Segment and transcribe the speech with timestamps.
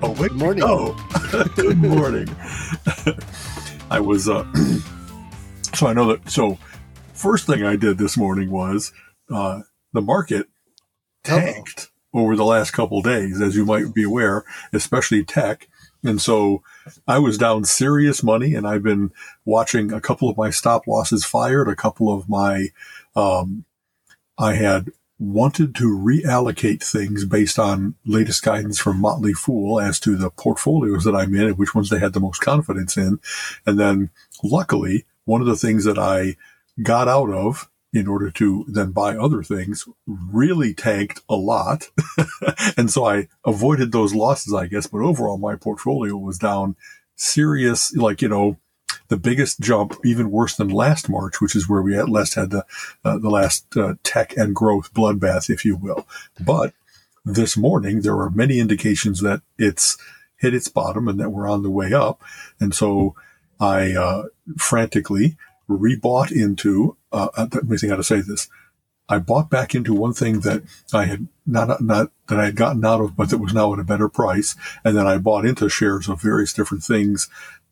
[0.00, 0.30] Oh, wait.
[0.30, 0.62] Good morning.
[0.64, 2.28] Oh, good morning.
[3.90, 4.46] I was, uh,
[5.74, 6.56] so I know that, so
[7.14, 8.92] first thing I did this morning was,
[9.28, 10.46] uh, the market
[11.24, 15.68] tanked over the last couple days, as you might be aware, especially tech.
[16.04, 16.62] And so
[17.08, 19.10] I was down serious money and I've been
[19.44, 22.68] watching a couple of my stop losses fired, a couple of my,
[23.16, 23.64] um,
[24.38, 30.16] I had wanted to reallocate things based on latest guidance from Motley Fool as to
[30.16, 33.18] the portfolios that I'm in and which ones they had the most confidence in.
[33.66, 34.10] And then
[34.42, 36.36] luckily, one of the things that I
[36.82, 41.88] got out of in order to then buy other things really tanked a lot.
[42.76, 44.86] and so I avoided those losses, I guess.
[44.86, 46.76] But overall, my portfolio was down
[47.16, 48.58] serious, like, you know,
[49.08, 52.50] the biggest jump, even worse than last March, which is where we at last had
[52.50, 52.64] the,
[53.04, 56.06] uh, the last uh, tech and growth bloodbath, if you will.
[56.38, 56.74] But
[57.24, 59.96] this morning, there are many indications that it's
[60.36, 62.22] hit its bottom and that we're on the way up.
[62.60, 63.14] And so
[63.60, 64.24] I uh,
[64.56, 65.36] frantically
[65.68, 68.48] rebought into, uh, let me think how to say this.
[69.10, 72.84] I bought back into one thing that I had not, not, that I had gotten
[72.84, 74.54] out of, but that was now at a better price.
[74.84, 77.28] And then I bought into shares of various different things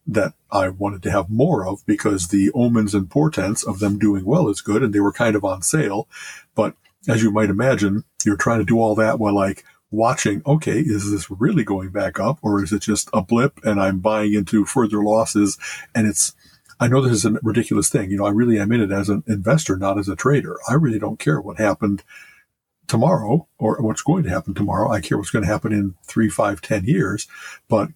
[0.06, 4.24] that I wanted to have more of because the omens and portents of them doing
[4.24, 6.08] well is good and they were kind of on sale.
[6.54, 6.74] But
[7.08, 11.10] as you might imagine, you're trying to do all that while like watching, okay, is
[11.10, 14.64] this really going back up or is it just a blip and I'm buying into
[14.64, 15.58] further losses?
[15.94, 16.34] And it's,
[16.78, 18.10] I know this is a ridiculous thing.
[18.10, 20.58] You know, I really am in it as an investor, not as a trader.
[20.68, 22.02] I really don't care what happened
[22.86, 24.90] tomorrow or what's going to happen tomorrow.
[24.90, 27.26] I care what's going to happen in three, five, ten years.
[27.68, 27.90] But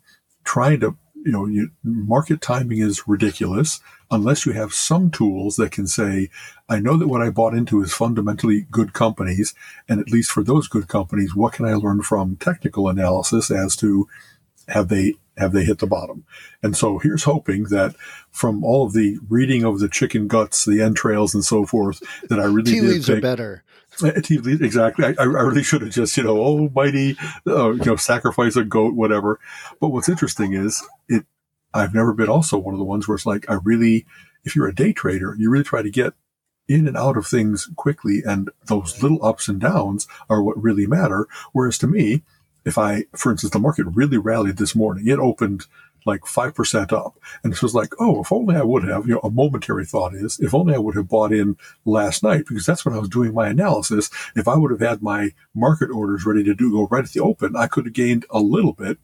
[0.45, 5.73] trying to, you know, you, market timing is ridiculous unless you have some tools that
[5.73, 6.31] can say,
[6.69, 9.55] I know that what I bought into is fundamentally good companies.
[9.89, 13.77] And at least for those good companies, what can I learn from technical analysis as
[13.77, 14.09] to
[14.69, 16.25] have they have they hit the bottom?
[16.63, 17.95] And so here's hoping that
[18.31, 22.41] from all of the reading of the chicken guts, the entrails, and so forth, that
[22.41, 23.65] I really Tea did leaves take, are better.
[24.23, 25.05] Tea leaves, exactly.
[25.05, 28.65] I, I really should have just, you know, oh, mighty, uh, you know, sacrifice a
[28.65, 29.41] goat, whatever.
[29.81, 31.25] But what's interesting is it,
[31.75, 34.07] I've never been also one of the ones where it's like, I really,
[34.45, 36.15] if you're a day trader, you really try to get
[36.69, 38.23] in and out of things quickly.
[38.25, 41.27] And those little ups and downs are what really matter.
[41.53, 42.23] Whereas to me,
[42.65, 45.67] if I, for instance, the market really rallied this morning, it opened
[46.07, 47.19] like 5% up.
[47.43, 50.15] And it was like, oh, if only I would have, you know, a momentary thought
[50.15, 53.09] is, if only I would have bought in last night, because that's when I was
[53.09, 54.11] doing my analysis.
[54.35, 57.21] If I would have had my market orders ready to do go right at the
[57.21, 58.99] open, I could have gained a little bit.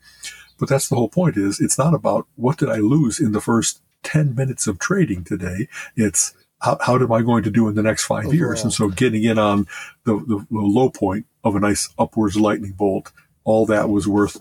[0.59, 3.41] But that's the whole point is it's not about what did I lose in the
[3.41, 5.69] first 10 minutes of trading today.
[5.97, 8.63] It's how, how am I going to do in the next five years?
[8.63, 9.67] And so getting in on
[10.05, 13.13] the, the, the low point of a nice upwards lightning bolt,
[13.47, 14.37] all that was worth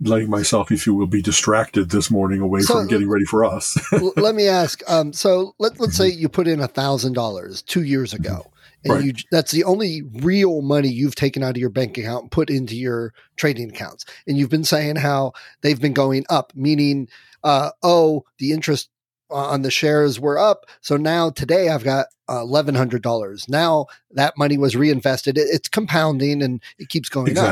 [0.00, 3.44] letting myself, if you will, be distracted this morning away So- from getting ready for
[3.46, 3.78] us.
[4.16, 4.82] Let me ask.
[4.90, 8.50] Um, so let, let's say you put in a thousand dollars two years ago,
[8.84, 9.04] and Right.
[9.04, 12.50] you that's the only real money you've taken out of your bank account and put
[12.50, 14.04] into your trading accounts.
[14.26, 15.32] And you've been saying how
[15.62, 17.08] they've been going up, meaning,
[17.42, 18.90] uh, oh, the interest
[19.30, 20.66] on the shares were up.
[20.82, 23.48] So now today I've got uh, eleven hundred dollars.
[23.48, 25.38] Now that money was reinvested.
[25.38, 27.44] It, it's compounding and it keeps going up.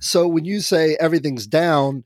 [0.00, 2.04] So when you say everything's down,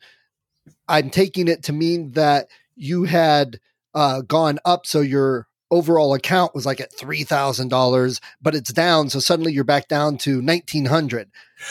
[0.88, 3.59] I'm taking it to mean that you had
[3.94, 8.72] uh, gone up, so your overall account was like at three thousand dollars, but it's
[8.72, 11.31] down, so suddenly you're back down to nineteen hundred.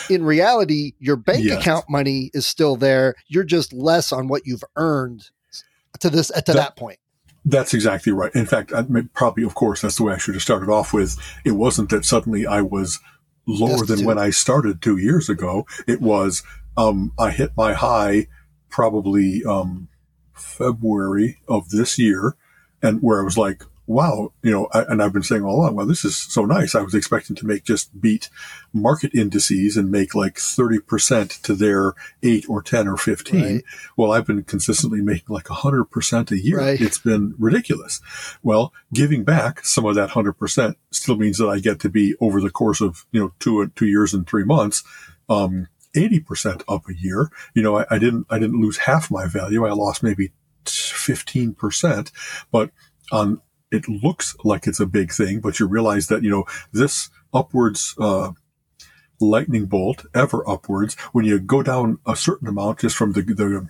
[0.09, 1.59] In reality, your bank Yes.
[1.61, 3.15] account money is still there.
[3.27, 5.29] You're just less on what you've earned
[5.99, 6.99] to this to that, That- point.
[7.45, 8.33] That's exactly right.
[8.33, 11.17] In fact, I probably, of course, that's the way I should have started off with.
[11.43, 12.99] It wasn't that suddenly I was
[13.45, 15.65] lower than when I started two years ago.
[15.87, 16.43] It was,
[16.77, 18.27] um, I hit my high
[18.69, 19.89] probably, um,
[20.33, 22.35] February of this year
[22.81, 25.75] and where I was like, wow, you know, I, and I've been saying all along,
[25.75, 26.73] well, this is so nice.
[26.73, 28.29] I was expecting to make just beat
[28.71, 33.43] market indices and make like 30% to their eight or 10 or 15.
[33.43, 33.63] Right.
[33.97, 36.59] Well, I've been consistently making like 100% a year.
[36.59, 36.79] Right.
[36.79, 37.99] It's been ridiculous.
[38.41, 42.39] Well, giving back some of that 100% still means that I get to be over
[42.39, 44.83] the course of, you know, two, two years and three months,
[45.27, 47.29] um, 80% up a year.
[47.53, 49.65] You know, I, I didn't, I didn't lose half my value.
[49.65, 50.31] I lost maybe
[50.65, 52.11] 15%,
[52.49, 52.71] but
[53.11, 53.41] on
[53.73, 57.95] it looks like it's a big thing, but you realize that, you know, this upwards,
[57.99, 58.31] uh,
[59.19, 63.67] lightning bolt ever upwards, when you go down a certain amount just from the, the,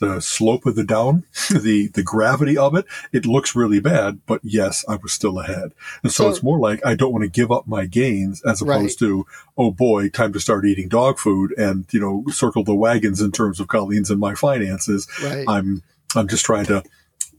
[0.00, 4.40] the slope of the down, the, the gravity of it, it looks really bad, but
[4.42, 5.72] yes, I was still ahead.
[6.02, 8.60] And so, so it's more like I don't want to give up my gains as
[8.60, 9.08] opposed right.
[9.08, 9.24] to,
[9.56, 13.30] oh boy, time to start eating dog food and, you know, circle the wagons in
[13.30, 15.06] terms of Colleen's and my finances.
[15.22, 15.44] Right.
[15.46, 15.84] I'm,
[16.16, 16.82] I'm just trying to,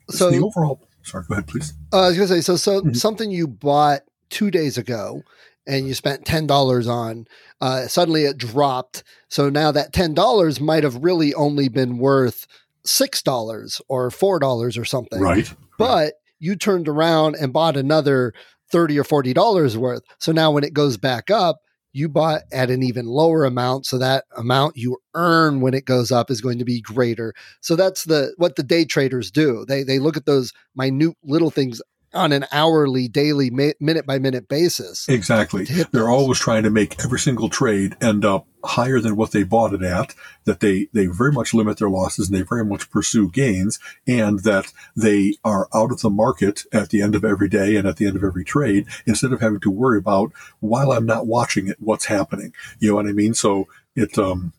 [0.09, 1.73] so the overall Sorry, go ahead, please.
[1.91, 2.93] Uh, I was going to say, so, so mm-hmm.
[2.93, 5.23] something you bought two days ago
[5.65, 7.25] and you spent $10 on,
[7.61, 9.03] uh, suddenly it dropped.
[9.27, 12.47] So now that $10 might have really only been worth
[12.85, 15.21] $6 or $4 or something.
[15.21, 15.51] Right.
[15.77, 16.13] But right.
[16.39, 18.33] you turned around and bought another
[18.71, 20.03] 30 or $40 worth.
[20.19, 21.61] So now when it goes back up,
[21.93, 26.11] you bought at an even lower amount so that amount you earn when it goes
[26.11, 27.33] up is going to be greater.
[27.61, 29.65] So that's the what the day traders do.
[29.67, 31.81] They they look at those minute little things
[32.13, 35.07] on an hourly, daily, minute by minute basis.
[35.07, 35.65] Exactly.
[35.91, 39.73] They're always trying to make every single trade end up higher than what they bought
[39.73, 40.15] it at,
[40.45, 44.39] that they, they very much limit their losses and they very much pursue gains and
[44.43, 47.97] that they are out of the market at the end of every day and at
[47.97, 51.67] the end of every trade instead of having to worry about while I'm not watching
[51.67, 52.53] it, what's happening.
[52.79, 53.33] You know what I mean?
[53.33, 54.53] So it, um,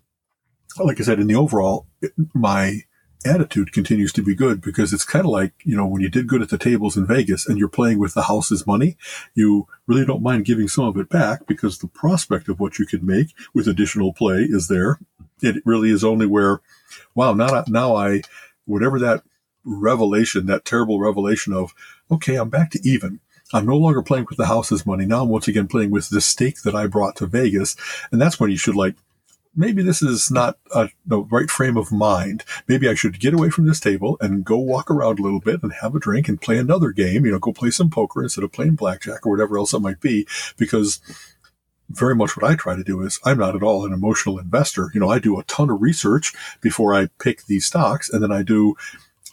[0.79, 2.85] like I said, in the overall, it, my,
[3.25, 6.27] attitude continues to be good because it's kind of like, you know, when you did
[6.27, 8.97] good at the tables in Vegas and you're playing with the house's money,
[9.35, 12.87] you really don't mind giving some of it back because the prospect of what you
[12.87, 14.99] could make with additional play is there.
[15.43, 16.61] It really is only where,
[17.15, 18.23] wow, now, now I,
[18.65, 19.23] whatever that
[19.65, 21.75] revelation, that terrible revelation of,
[22.11, 23.21] okay, I'm back to even.
[23.53, 25.07] I'm no longer playing with the house's money.
[25.07, 27.77] Now I'm once again playing with the stake that I brought to Vegas.
[28.13, 28.95] And that's when you should like
[29.55, 32.45] maybe this is not a, the right frame of mind.
[32.69, 35.63] Maybe I should get away from this table and go walk around a little bit
[35.63, 38.45] and have a drink and play another game, you know, go play some poker instead
[38.45, 40.27] of playing blackjack or whatever else it might be,
[40.57, 41.01] because
[41.89, 44.91] very much what I try to do is I'm not at all an emotional investor.
[44.95, 48.31] You know, I do a ton of research before I pick these stocks and then
[48.31, 48.77] I do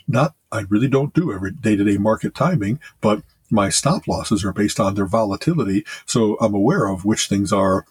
[0.07, 3.21] not, I really don't do every day to day market timing, but
[3.51, 5.85] my stop losses are based on their volatility.
[6.05, 7.85] So I'm aware of which things are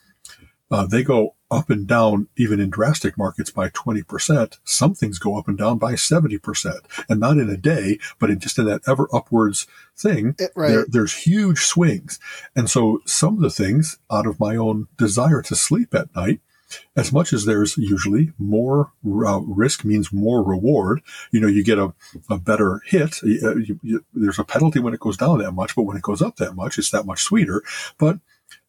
[0.71, 4.59] uh, they go up and down even in drastic markets by 20%.
[4.65, 8.41] Some things go up and down by 70% and not in a day, but in
[8.41, 9.67] just in that ever upwards
[9.97, 10.69] thing, it, right.
[10.69, 12.19] there, there's huge swings.
[12.55, 16.41] And so some of the things out of my own desire to sleep at night,
[16.97, 21.01] as much as there's usually more uh, risk means more reward.
[21.31, 21.95] You know, you get a,
[22.29, 23.23] a better hit.
[23.23, 26.03] You, you, you, there's a penalty when it goes down that much, but when it
[26.03, 27.63] goes up that much, it's that much sweeter.
[27.99, 28.19] But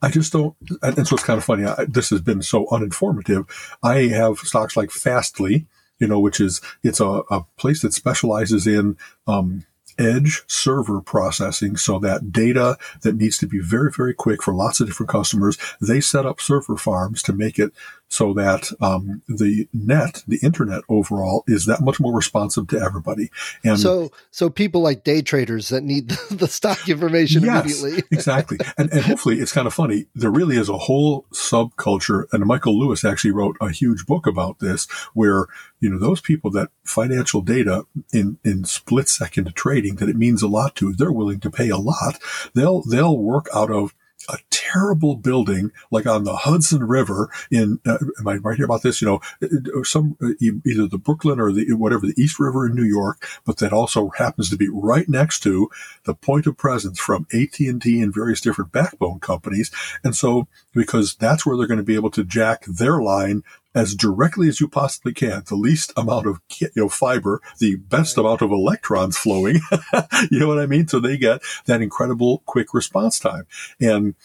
[0.01, 0.55] I just don't.
[0.81, 1.65] And so it's kind of funny.
[1.65, 3.49] I, this has been so uninformative.
[3.81, 5.65] I have stocks like Fastly,
[5.99, 9.65] you know, which is it's a, a place that specializes in um,
[9.97, 14.79] edge server processing so that data that needs to be very, very quick for lots
[14.79, 17.73] of different customers, they set up server farms to make it
[18.09, 23.29] so that um, the net, the internet overall, is that much more responsive to everybody.
[23.63, 28.03] And so, so people like day traders that need the stock information yes, immediately.
[28.11, 30.05] exactly, and, and hopefully, it's kind of funny.
[30.15, 34.59] There really is a whole subculture, and Michael Lewis actually wrote a huge book about
[34.59, 35.47] this, where
[35.79, 40.41] you know those people that financial data in in split second trading that it means
[40.41, 42.19] a lot to, they're willing to pay a lot.
[42.53, 43.93] They'll they'll work out of
[44.29, 48.83] a terrible building like on the Hudson River in, uh, am I right here about
[48.83, 49.01] this?
[49.01, 52.65] You know, uh, uh, some, uh, either the Brooklyn or the, whatever, the East River
[52.67, 55.69] in New York, but that also happens to be right next to
[56.03, 57.67] the point of presence from AT&T
[58.01, 59.71] and various different backbone companies.
[60.03, 63.43] And so, because that's where they're going to be able to jack their line
[63.77, 68.17] as directly as you possibly can, the least amount of you know fiber, the best
[68.17, 69.59] amount of electrons flowing.
[70.31, 70.87] you know what I mean?
[70.87, 73.45] So they get that incredible quick response time,
[73.79, 74.15] and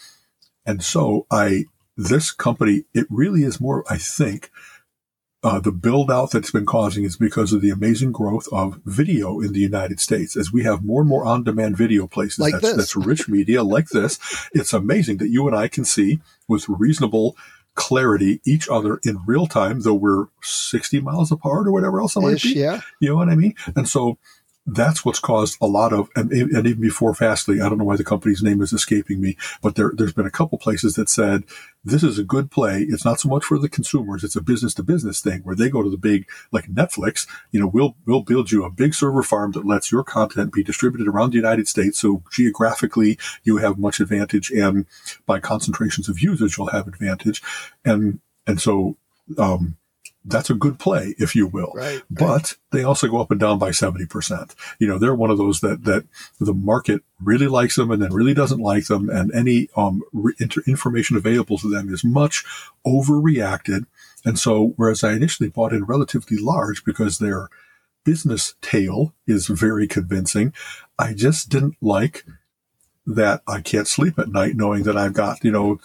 [0.65, 4.49] and so I this company it really is more I think.
[5.45, 9.41] Uh, the build out that's been causing is because of the amazing growth of video
[9.41, 10.37] in the United States.
[10.37, 13.61] As we have more and more on demand video places like that's, that's rich media
[13.61, 14.17] like this,
[14.53, 17.35] it's amazing that you and I can see with reasonable
[17.75, 22.21] clarity each other in real time, though we're 60 miles apart or whatever else it
[22.21, 22.53] might be.
[22.53, 22.81] Yeah.
[22.99, 23.55] You know what I mean?
[23.75, 24.17] And so
[24.65, 27.97] that's what's caused a lot of, and, and, even before Fastly, I don't know why
[27.97, 31.43] the company's name is escaping me, but there, there's been a couple places that said,
[31.83, 32.85] this is a good play.
[32.87, 34.23] It's not so much for the consumers.
[34.23, 37.59] It's a business to business thing where they go to the big, like Netflix, you
[37.59, 41.09] know, we'll, we'll build you a big server farm that lets your content be distributed
[41.09, 41.99] around the United States.
[41.99, 44.85] So geographically, you have much advantage and
[45.25, 47.41] by concentrations of users, you'll have advantage.
[47.83, 48.95] And, and so,
[49.37, 49.77] um,
[50.25, 51.71] that's a good play, if you will.
[51.75, 52.03] Right, right.
[52.09, 54.55] But they also go up and down by 70%.
[54.79, 56.05] You know, they're one of those that, that
[56.39, 59.09] the market really likes them and then really doesn't like them.
[59.09, 62.45] And any, um, re- inter- information available to them is much
[62.85, 63.85] overreacted.
[64.25, 67.49] And so, whereas I initially bought in relatively large because their
[68.05, 70.53] business tale is very convincing,
[70.97, 72.25] I just didn't like
[73.05, 75.79] that I can't sleep at night knowing that I've got, you know,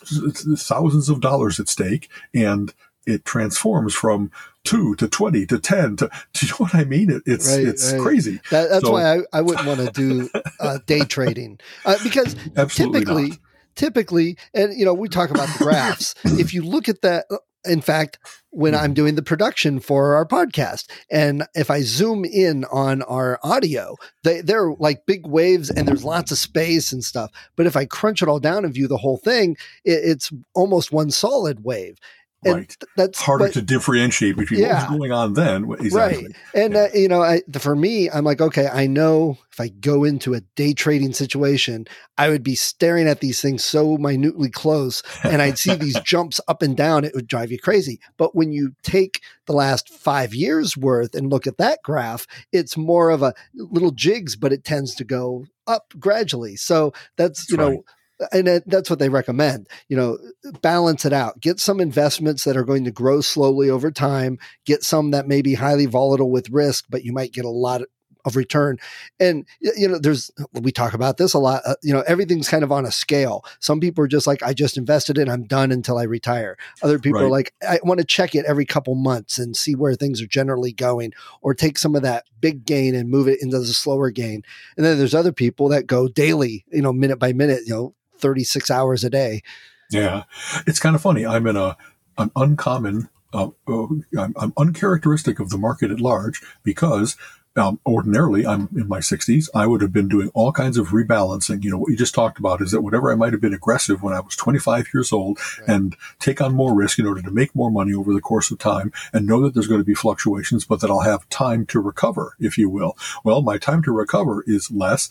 [0.56, 2.72] thousands of dollars at stake and
[3.08, 4.30] it transforms from
[4.64, 7.10] two to 20 to 10 to, do you know what I mean?
[7.10, 8.00] It, it's, right, it's right.
[8.00, 8.40] crazy.
[8.50, 10.28] That, that's so, why I, I wouldn't want to do
[10.60, 12.34] uh, day trading uh, because
[12.68, 13.38] typically, not.
[13.76, 16.14] typically, and you know, we talk about the graphs.
[16.24, 18.18] if you look at that, uh, in fact,
[18.50, 23.38] when I'm doing the production for our podcast, and if I zoom in on our
[23.42, 27.30] audio, they, they're like big waves and there's lots of space and stuff.
[27.56, 30.92] But if I crunch it all down and view the whole thing, it, it's almost
[30.92, 31.98] one solid wave.
[32.44, 32.76] And right.
[32.96, 34.82] That's harder but, to differentiate between yeah.
[34.82, 35.70] what was going on then.
[35.80, 36.26] Exactly.
[36.26, 36.36] Right.
[36.54, 36.82] And, yeah.
[36.82, 40.34] uh, you know, I, for me, I'm like, okay, I know if I go into
[40.34, 45.42] a day trading situation, I would be staring at these things so minutely close and
[45.42, 47.04] I'd see these jumps up and down.
[47.04, 47.98] It would drive you crazy.
[48.16, 52.76] But when you take the last five years worth and look at that graph, it's
[52.76, 56.54] more of a little jigs, but it tends to go up gradually.
[56.54, 57.84] So that's, that's you know,
[58.32, 60.18] and that's what they recommend you know
[60.60, 61.40] balance it out.
[61.40, 64.38] Get some investments that are going to grow slowly over time.
[64.64, 67.82] Get some that may be highly volatile with risk but you might get a lot
[68.24, 68.78] of return.
[69.18, 72.62] And you know there's we talk about this a lot uh, you know everything's kind
[72.62, 73.44] of on a scale.
[73.60, 76.56] Some people are just like i just invested it i'm done until i retire.
[76.82, 77.26] Other people right.
[77.26, 80.26] are like i want to check it every couple months and see where things are
[80.26, 84.10] generally going or take some of that big gain and move it into the slower
[84.10, 84.42] gain.
[84.76, 87.94] And then there's other people that go daily you know minute by minute you know
[88.18, 89.42] 36 hours a day.
[89.90, 90.24] Yeah.
[90.66, 91.26] It's kind of funny.
[91.26, 91.76] I'm in a,
[92.18, 93.86] an uncommon, uh, uh,
[94.18, 97.16] I'm, I'm, uncharacteristic of the market at large because
[97.58, 99.48] um, ordinarily I'm in my 60s.
[99.54, 101.64] I would have been doing all kinds of rebalancing.
[101.64, 104.02] You know, what you just talked about is that whatever I might have been aggressive
[104.02, 105.68] when I was 25 years old right.
[105.68, 108.58] and take on more risk in order to make more money over the course of
[108.58, 111.80] time and know that there's going to be fluctuations, but that I'll have time to
[111.80, 112.96] recover, if you will.
[113.24, 115.08] Well, my time to recover is less,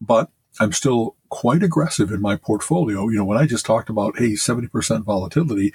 [0.00, 3.08] but I'm still quite aggressive in my portfolio.
[3.08, 5.72] You know, when I just talked about, hey, 70% volatility,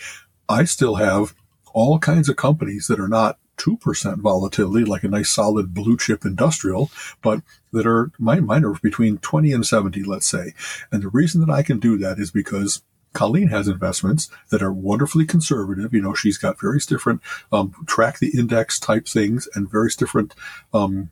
[0.48, 1.34] I still have
[1.74, 6.26] all kinds of companies that are not 2% volatility, like a nice solid blue chip
[6.26, 6.92] industrial,
[7.22, 7.42] but
[7.72, 10.54] that are, mine, mine are between 20 and 70, let's say.
[10.92, 12.82] And the reason that I can do that is because
[13.14, 15.94] Colleen has investments that are wonderfully conservative.
[15.94, 20.34] You know, she's got various different um, track the index type things and various different
[20.74, 21.12] um,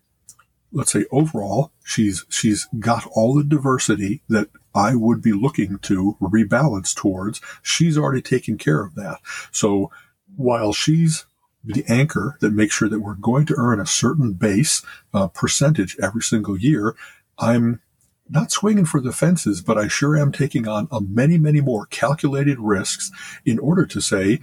[0.71, 6.17] let's say overall, she's she's got all the diversity that I would be looking to
[6.21, 7.41] rebalance towards.
[7.61, 9.19] She's already taken care of that.
[9.51, 9.91] So
[10.35, 11.25] while she's
[11.63, 14.81] the anchor that makes sure that we're going to earn a certain base
[15.13, 16.95] uh, percentage every single year,
[17.38, 17.81] I'm
[18.29, 21.88] not swinging for the fences, but I sure am taking on a many, many more
[21.88, 23.11] calculated risks
[23.43, 24.39] in order to say,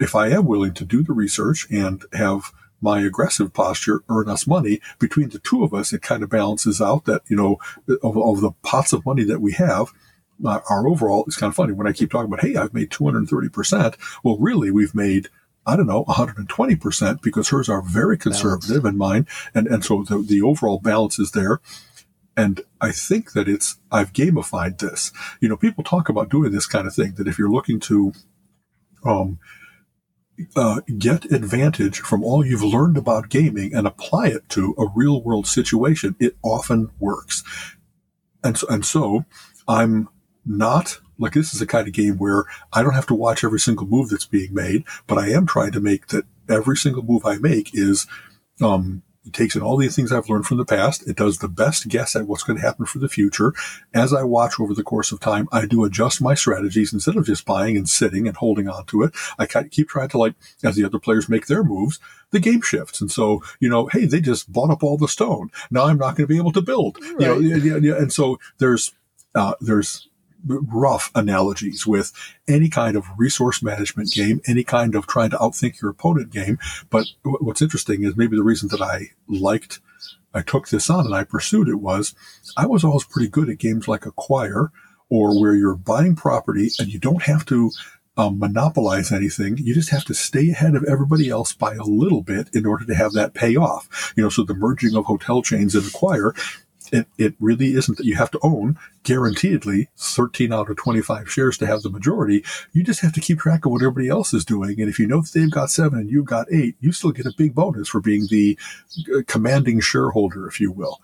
[0.00, 2.52] if I am willing to do the research and have
[2.84, 4.80] my aggressive posture earn us money.
[4.98, 7.56] Between the two of us, it kind of balances out that, you know,
[8.02, 9.88] of, of the pots of money that we have,
[10.44, 12.90] uh, our overall, it's kind of funny when I keep talking about, hey, I've made
[12.90, 13.96] 230%.
[14.22, 15.28] Well, really, we've made
[15.66, 18.86] I don't know, 120% because hers are very conservative Balanced.
[18.86, 19.26] and mine.
[19.54, 21.62] And, and so the, the overall balance is there.
[22.36, 25.10] And I think that it's, I've gamified this.
[25.40, 28.12] You know, people talk about doing this kind of thing, that if you're looking to,
[29.06, 29.38] um,
[30.56, 35.22] uh, get advantage from all you've learned about gaming and apply it to a real
[35.22, 37.42] world situation, it often works.
[38.42, 39.24] And so, and so
[39.66, 40.08] I'm
[40.44, 43.60] not like this is a kind of game where I don't have to watch every
[43.60, 47.24] single move that's being made, but I am trying to make that every single move
[47.24, 48.06] I make is,
[48.60, 51.06] um, it takes in all these things I've learned from the past.
[51.08, 53.54] It does the best guess at what's going to happen for the future.
[53.92, 57.26] As I watch over the course of time, I do adjust my strategies instead of
[57.26, 59.14] just buying and sitting and holding on to it.
[59.38, 62.00] I keep trying to like, as the other players make their moves,
[62.30, 63.00] the game shifts.
[63.00, 65.50] And so, you know, hey, they just bought up all the stone.
[65.70, 66.98] Now I'm not going to be able to build.
[67.00, 67.20] Right.
[67.20, 68.92] You know, yeah, yeah, and so there's,
[69.34, 70.08] uh, there's
[70.46, 72.12] rough analogies with
[72.46, 76.58] any kind of resource management game, any kind of trying to outthink your opponent game.
[76.90, 79.80] But what's interesting is maybe the reason that I liked
[80.34, 82.14] I took this on and I pursued it was
[82.56, 84.70] I was always pretty good at games like Acquire
[85.08, 87.70] or where you're buying property and you don't have to
[88.16, 89.58] um, monopolize anything.
[89.58, 92.84] You just have to stay ahead of everybody else by a little bit in order
[92.84, 94.12] to have that pay off.
[94.16, 96.34] You know, so the merging of hotel chains and Acquire
[96.92, 101.58] it, it really isn't that you have to own guaranteedly 13 out of 25 shares
[101.58, 102.44] to have the majority.
[102.72, 104.80] You just have to keep track of what everybody else is doing.
[104.80, 107.26] And if you know that they've got seven and you've got eight, you still get
[107.26, 108.58] a big bonus for being the
[109.14, 111.00] uh, commanding shareholder, if you will.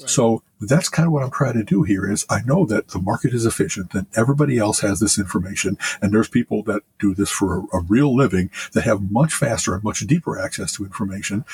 [0.00, 0.08] Right.
[0.08, 3.00] So that's kind of what I'm trying to do here is I know that the
[3.00, 5.76] market is efficient and everybody else has this information.
[6.00, 9.74] And there's people that do this for a, a real living that have much faster
[9.74, 11.44] and much deeper access to information.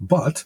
[0.00, 0.44] But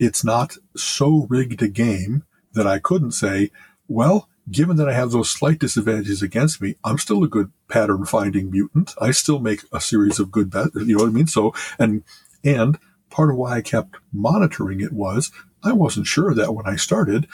[0.00, 3.50] it's not so rigged a game that I couldn't say,
[3.86, 8.06] well, given that I have those slight disadvantages against me, I'm still a good pattern
[8.06, 8.94] finding mutant.
[9.00, 10.74] I still make a series of good bets.
[10.74, 11.26] You know what I mean?
[11.28, 12.02] So, and,
[12.42, 12.78] and
[13.10, 15.30] part of why I kept monitoring it was
[15.62, 17.26] I wasn't sure that when I started,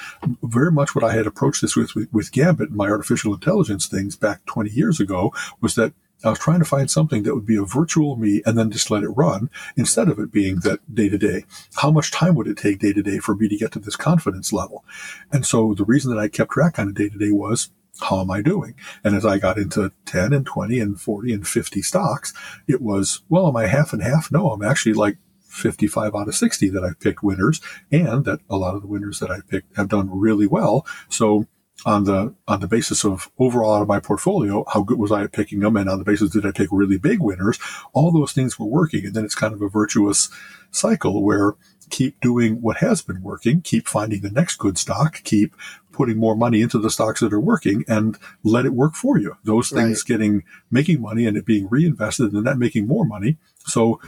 [0.43, 3.87] very much what I had approached this with, with, with Gambit and my artificial intelligence
[3.87, 5.93] things back 20 years ago was that
[6.25, 8.91] I was trying to find something that would be a virtual me and then just
[8.91, 11.45] let it run instead of it being that day to day.
[11.77, 13.97] How much time would it take day to day for me to get to this
[13.97, 14.85] confidence level?
[15.31, 17.71] And so the reason that I kept track on a day to day was
[18.01, 18.75] how am I doing?
[19.05, 22.33] And as I got into 10 and 20 and 40 and 50 stocks,
[22.69, 24.31] it was, well, am I half and half?
[24.31, 25.17] No, I'm actually like
[25.49, 29.21] 55 out of 60 that I've picked winners and that a lot of the winners
[29.21, 30.87] that I picked have done really well.
[31.09, 31.47] So
[31.85, 35.25] on the on the basis of overall out of my portfolio, how good was I
[35.25, 37.59] at picking them, and on the basis did I pick really big winners?
[37.93, 40.31] All those things were working, and then it's kind of a virtuous
[40.71, 41.55] cycle where
[41.91, 45.55] keep doing what has been working, keep finding the next good stock, keep
[45.93, 49.37] putting more money into the stocks that are working, and let it work for you.
[49.45, 50.19] Those things right.
[50.19, 53.37] getting making money and it being reinvested, and that making more money.
[53.59, 54.01] So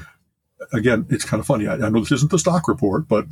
[0.72, 1.66] again, it's kind of funny.
[1.66, 3.26] I, I know this isn't the stock report, but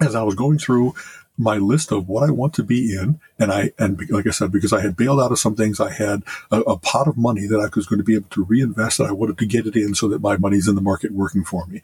[0.00, 0.94] as I was going through
[1.40, 3.18] my list of what I want to be in.
[3.38, 5.90] And I, and like I said, because I had bailed out of some things, I
[5.90, 9.00] had a, a, pot of money that I was going to be able to reinvest
[9.00, 11.44] and I wanted to get it in so that my money's in the market working
[11.44, 11.80] for me.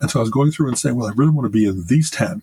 [0.00, 1.86] And so I was going through and saying, well, I really want to be in
[1.86, 2.42] these 10.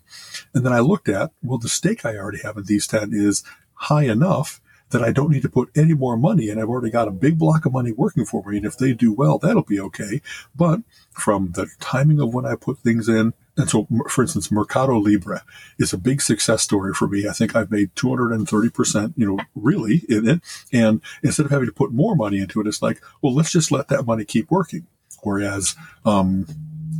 [0.52, 3.42] And then I looked at, well, the stake I already have in these 10 is
[3.74, 7.08] high enough that I don't need to put any more money and I've already got
[7.08, 8.58] a big block of money working for me.
[8.58, 10.20] And if they do well, that'll be okay.
[10.54, 10.80] But
[11.10, 15.42] from the timing of when I put things in, and so, for instance, Mercado Libre
[15.78, 17.26] is a big success story for me.
[17.28, 20.40] I think I've made 230%, you know, really in it.
[20.72, 23.72] And instead of having to put more money into it, it's like, well, let's just
[23.72, 24.86] let that money keep working.
[25.22, 26.46] Whereas, um,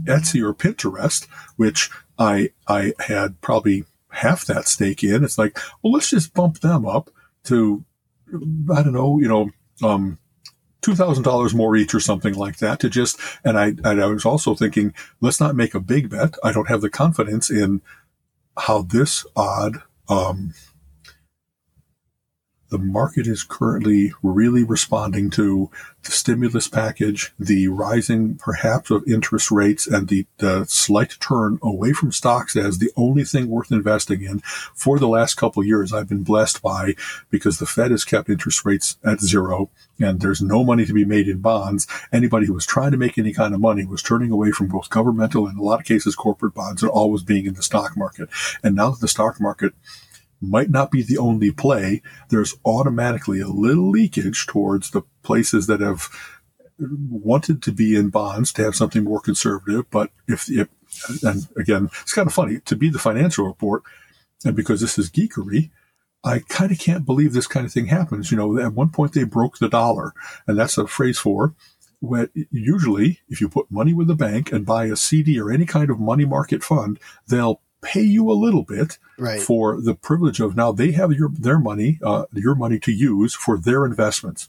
[0.04, 5.92] Etsy or Pinterest, which I, I had probably half that stake in, it's like, well,
[5.92, 7.10] let's just bump them up
[7.44, 7.84] to,
[8.74, 9.50] I don't know, you know,
[9.88, 10.18] um,
[10.88, 14.54] $2,000 more each or something like that to just, and I, and I was also
[14.54, 16.34] thinking, let's not make a big bet.
[16.42, 17.82] I don't have the confidence in
[18.56, 20.54] how this odd, um,
[22.70, 25.70] the market is currently really responding to
[26.04, 31.92] the stimulus package, the rising perhaps of interest rates and the, the slight turn away
[31.92, 34.40] from stocks as the only thing worth investing in
[34.74, 36.94] for the last couple of years I've been blessed by
[37.30, 41.04] because the Fed has kept interest rates at zero and there's no money to be
[41.04, 41.86] made in bonds.
[42.12, 44.90] Anybody who was trying to make any kind of money was turning away from both
[44.90, 48.28] governmental and a lot of cases corporate bonds and always being in the stock market.
[48.62, 49.72] And now that the stock market
[50.40, 52.02] might not be the only play.
[52.28, 56.08] There's automatically a little leakage towards the places that have
[56.78, 59.90] wanted to be in bonds to have something more conservative.
[59.90, 60.68] But if, if
[61.22, 63.82] and again, it's kind of funny to be the financial report,
[64.44, 65.70] and because this is geekery,
[66.24, 68.30] I kind of can't believe this kind of thing happens.
[68.30, 70.12] You know, at one point they broke the dollar,
[70.46, 71.54] and that's a phrase for
[72.00, 75.66] when usually if you put money with the bank and buy a CD or any
[75.66, 79.40] kind of money market fund, they'll pay you a little bit right.
[79.40, 83.34] for the privilege of now they have your their money, uh, your money to use
[83.34, 84.48] for their investments.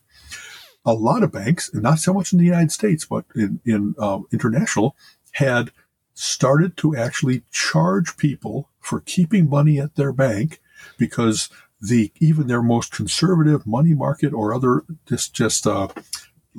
[0.86, 3.96] A lot of banks, and not so much in the United States, but in in
[4.00, 4.96] uh, international,
[5.34, 5.72] had
[6.14, 10.60] started to actually charge people for keeping money at their bank
[10.98, 11.50] because
[11.82, 15.88] the even their most conservative money market or other just just uh,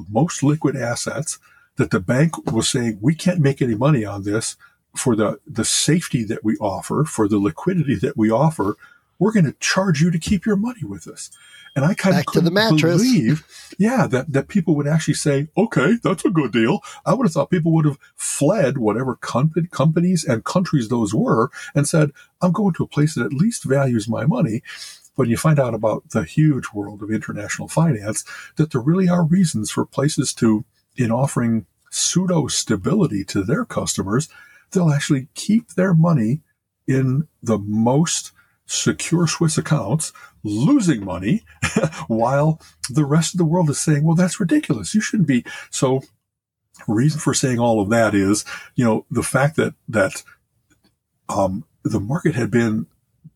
[0.09, 1.39] most liquid assets
[1.77, 4.57] that the bank was saying we can't make any money on this
[4.95, 8.77] for the, the safety that we offer, for the liquidity that we offer,
[9.19, 11.31] we're going to charge you to keep your money with us.
[11.77, 13.47] And I kind Back of couldn't believe,
[13.79, 16.81] yeah, that, that people would actually say, okay, that's a good deal.
[17.07, 21.51] I would have thought people would have fled whatever com- companies and countries those were
[21.75, 22.11] and said,
[22.43, 24.63] I'm going to a place that at least values my money.
[25.17, 28.25] But you find out about the huge world of international finance
[28.57, 30.65] that there really are reasons for places to,
[30.97, 34.29] in offering pseudo stability to their customers,
[34.73, 36.41] they'll actually keep their money
[36.87, 38.33] in the most
[38.67, 40.13] secure Swiss accounts
[40.45, 41.43] losing money
[42.07, 44.95] while the rest of the world is saying, well, that's ridiculous.
[44.95, 45.45] You shouldn't be.
[45.71, 46.03] So
[46.87, 48.45] reason for saying all of that is,
[48.77, 50.23] you know, the fact that, that,
[51.29, 52.87] um, the market had been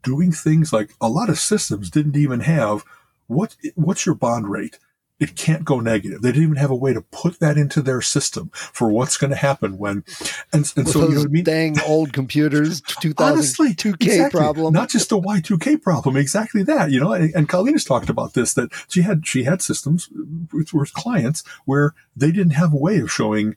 [0.02, 2.84] doing things like a lot of systems didn't even have
[3.26, 4.78] what, what's your bond rate?
[5.24, 6.20] It can't go negative.
[6.20, 9.30] They didn't even have a way to put that into their system for what's going
[9.30, 10.04] to happen when.
[10.52, 11.44] And, and so, you know what I mean?
[11.44, 14.38] Dang old computers, 2002K exactly.
[14.38, 14.74] problem.
[14.74, 17.12] Not just the Y2K problem, exactly that, you know.
[17.12, 20.10] And, and Colleen's talked about this that she had, she had systems
[20.52, 23.56] with, with clients where they didn't have a way of showing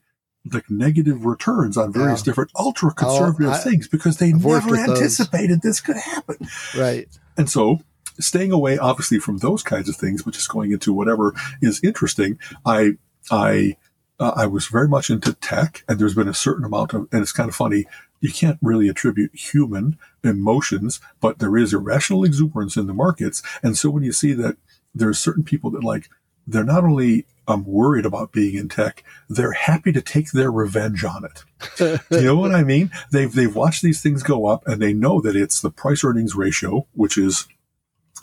[0.53, 2.25] like negative returns on various yeah.
[2.25, 5.61] different ultra conservative oh, things because they I've never anticipated those.
[5.61, 6.37] this could happen.
[6.77, 7.09] Right.
[7.35, 7.81] And so
[8.19, 12.39] staying away obviously from those kinds of things, but just going into whatever is interesting.
[12.65, 12.93] I,
[13.31, 13.77] I,
[14.19, 17.21] uh, I was very much into tech and there's been a certain amount of, and
[17.21, 17.85] it's kind of funny.
[18.19, 23.43] You can't really attribute human emotions, but there is irrational exuberance in the markets.
[23.61, 24.57] And so when you see that
[24.95, 26.09] there's certain people that like,
[26.47, 31.03] they're not only um, worried about being in tech, they're happy to take their revenge
[31.03, 31.43] on it.
[32.09, 32.89] you know what I mean?
[33.11, 36.35] They've, they've watched these things go up and they know that it's the price earnings
[36.35, 37.47] ratio, which is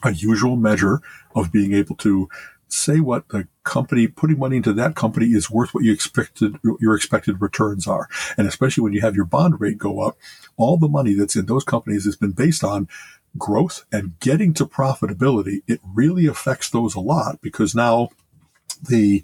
[0.05, 1.01] a usual measure
[1.35, 2.29] of being able to
[2.69, 6.95] say what the company putting money into that company is worth what you expected your
[6.95, 8.09] expected returns are.
[8.37, 10.17] And especially when you have your bond rate go up
[10.57, 12.89] all the money that's in those companies has been based on
[13.37, 15.63] growth and getting to profitability.
[15.67, 18.11] It really affects those a lot because now
[18.83, 19.23] the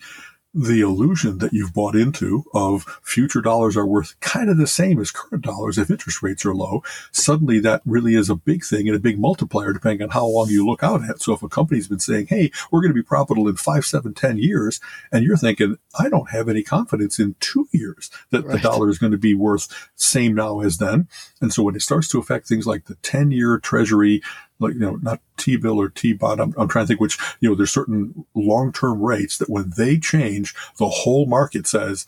[0.52, 4.98] the illusion that you've bought into of future dollars are worth kind of the same
[5.00, 6.82] as current dollars if interest rates are low,
[7.12, 10.48] suddenly that really is a big thing and a big multiplier depending on how long
[10.48, 11.22] you look out at.
[11.22, 14.12] So if a company's been saying, Hey, we're going to be profitable in five, seven,
[14.12, 14.80] ten years,
[15.12, 18.54] and you're thinking, I don't have any confidence in two years that right.
[18.54, 21.08] the dollar is going to be worth same now as then.
[21.40, 24.20] And so when it starts to affect things like the 10 year treasury,
[24.60, 26.40] like, you know, not T bill or T bond.
[26.40, 29.72] I'm, I'm trying to think which, you know, there's certain long term rates that when
[29.76, 32.06] they change, the whole market says,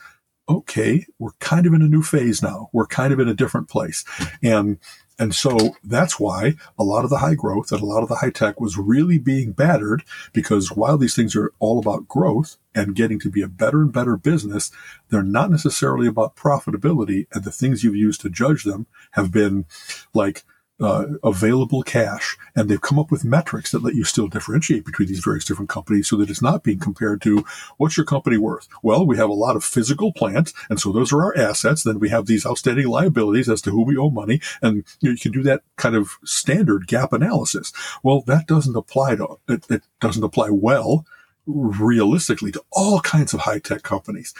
[0.49, 2.69] okay, we're kind of in a new phase now.
[2.73, 4.05] We're kind of in a different place.
[4.43, 4.79] And,
[5.19, 8.17] and so that's why a lot of the high growth and a lot of the
[8.17, 12.97] high tech was really being battered because while these things are all about growth and
[12.97, 14.73] getting to be a better and better business,
[15.11, 17.27] they're not necessarily about profitability.
[17.33, 19.67] And the things you've used to judge them have been
[20.13, 20.45] like
[20.83, 25.09] uh, available cash, and they've come up with metrics that let you still differentiate between
[25.09, 27.45] these various different companies, so that it's not being compared to
[27.77, 28.69] what's your company worth.
[28.83, 31.85] Well, we have a lot of physical plant, and so those are our assets.
[31.85, 35.13] Then we have these outstanding liabilities as to who we owe money, and you, know,
[35.13, 37.73] you can do that kind of standard GAAP analysis.
[38.03, 41.07] Well, that doesn't apply to it, it doesn't apply well
[41.47, 44.35] realistically to all kinds of high tech companies,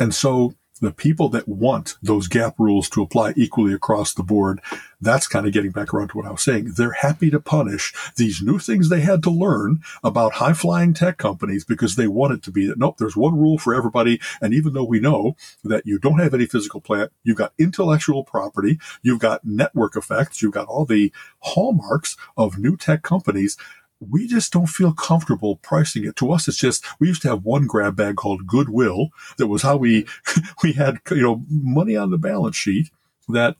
[0.00, 4.60] and so the people that want those GAAP rules to apply equally across the board,
[5.00, 6.72] that's kind of getting back around to what I was saying.
[6.76, 11.18] They're happy to punish these new things they had to learn about high flying tech
[11.18, 14.20] companies because they want it to be that nope, there's one rule for everybody.
[14.40, 18.24] And even though we know that you don't have any physical plant, you've got intellectual
[18.24, 23.56] property, you've got network effects, you've got all the hallmarks of new tech companies
[24.00, 26.16] we just don't feel comfortable pricing it.
[26.16, 29.08] To us, it's just, we used to have one grab bag called Goodwill.
[29.38, 30.06] That was how we,
[30.62, 32.90] we had, you know, money on the balance sheet
[33.28, 33.56] that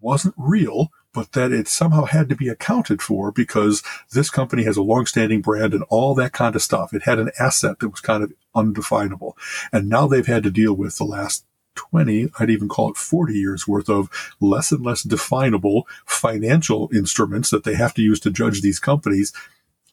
[0.00, 3.82] wasn't real, but that it somehow had to be accounted for because
[4.12, 6.94] this company has a long-standing brand and all that kind of stuff.
[6.94, 9.36] It had an asset that was kind of undefinable.
[9.72, 13.34] And now they've had to deal with the last 20, I'd even call it 40
[13.34, 18.30] years worth of less and less definable financial instruments that they have to use to
[18.30, 19.32] judge these companies.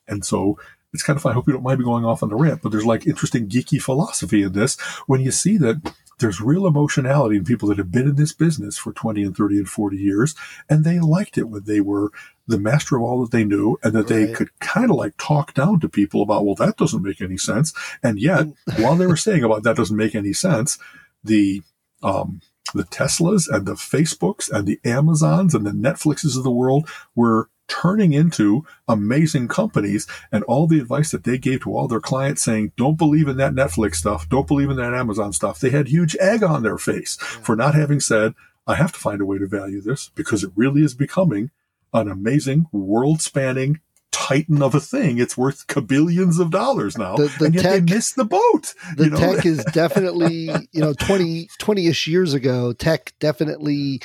[0.09, 0.59] And so
[0.93, 1.31] it's kind of fun.
[1.31, 3.47] I hope you don't mind me going off on the rant, but there's like interesting
[3.47, 7.91] geeky philosophy in this when you see that there's real emotionality in people that have
[7.91, 10.35] been in this business for 20 and 30 and 40 years,
[10.69, 12.11] and they liked it when they were
[12.45, 14.27] the master of all that they knew, and that right.
[14.27, 17.37] they could kind of like talk down to people about, well, that doesn't make any
[17.37, 17.73] sense.
[18.03, 20.77] And yet, while they were saying about that doesn't make any sense,
[21.23, 21.61] the
[22.03, 22.41] um,
[22.73, 27.49] the Teslas and the Facebooks and the Amazons and the Netflixes of the world were
[27.69, 32.43] turning into amazing companies and all the advice that they gave to all their clients
[32.43, 34.27] saying, don't believe in that Netflix stuff.
[34.27, 35.59] Don't believe in that Amazon stuff.
[35.59, 37.27] They had huge egg on their face yeah.
[37.41, 38.33] for not having said,
[38.67, 41.51] I have to find a way to value this because it really is becoming
[41.93, 43.79] an amazing world spanning
[44.11, 45.17] titan of a thing.
[45.17, 47.15] It's worth billions of dollars now.
[47.15, 48.73] The, the and yet tech, they missed the boat.
[48.95, 49.17] The you know?
[49.17, 54.01] tech is definitely, you know, 20, 20-ish years ago, tech definitely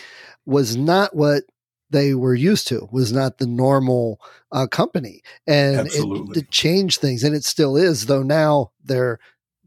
[0.46, 1.44] was not what
[1.94, 7.22] they were used to was not the normal uh, company and it, it, changed things
[7.22, 9.20] and it still is though now they're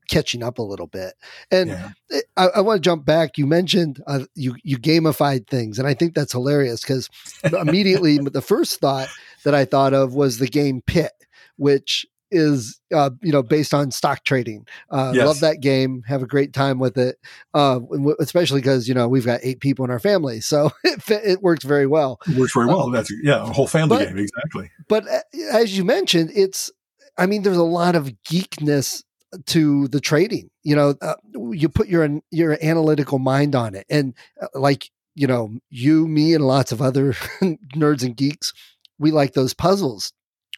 [0.09, 1.13] catching up a little bit.
[1.51, 1.91] And yeah.
[2.35, 3.37] I, I want to jump back.
[3.37, 7.09] You mentioned uh, you you gamified things, and I think that's hilarious because
[7.43, 9.09] immediately the first thought
[9.43, 11.11] that I thought of was the game Pit,
[11.57, 14.65] which is uh, you know based on stock trading.
[14.89, 15.25] Uh, yes.
[15.25, 16.03] Love that game.
[16.07, 17.17] Have a great time with it.
[17.53, 17.79] Uh,
[18.19, 21.63] especially because you know we've got eight people in our family, so it, it works
[21.63, 22.19] very well.
[22.27, 22.89] It works very well.
[22.89, 24.71] Uh, That's yeah, a whole family but, game exactly.
[24.87, 25.19] But uh,
[25.51, 26.71] as you mentioned, it's
[27.17, 29.03] I mean there's a lot of geekness
[29.47, 30.49] to the trading.
[30.63, 31.15] You know, uh,
[31.51, 34.13] you put your your analytical mind on it, and
[34.53, 37.13] like you know, you, me, and lots of other
[37.75, 38.53] nerds and geeks,
[38.99, 40.13] we like those puzzles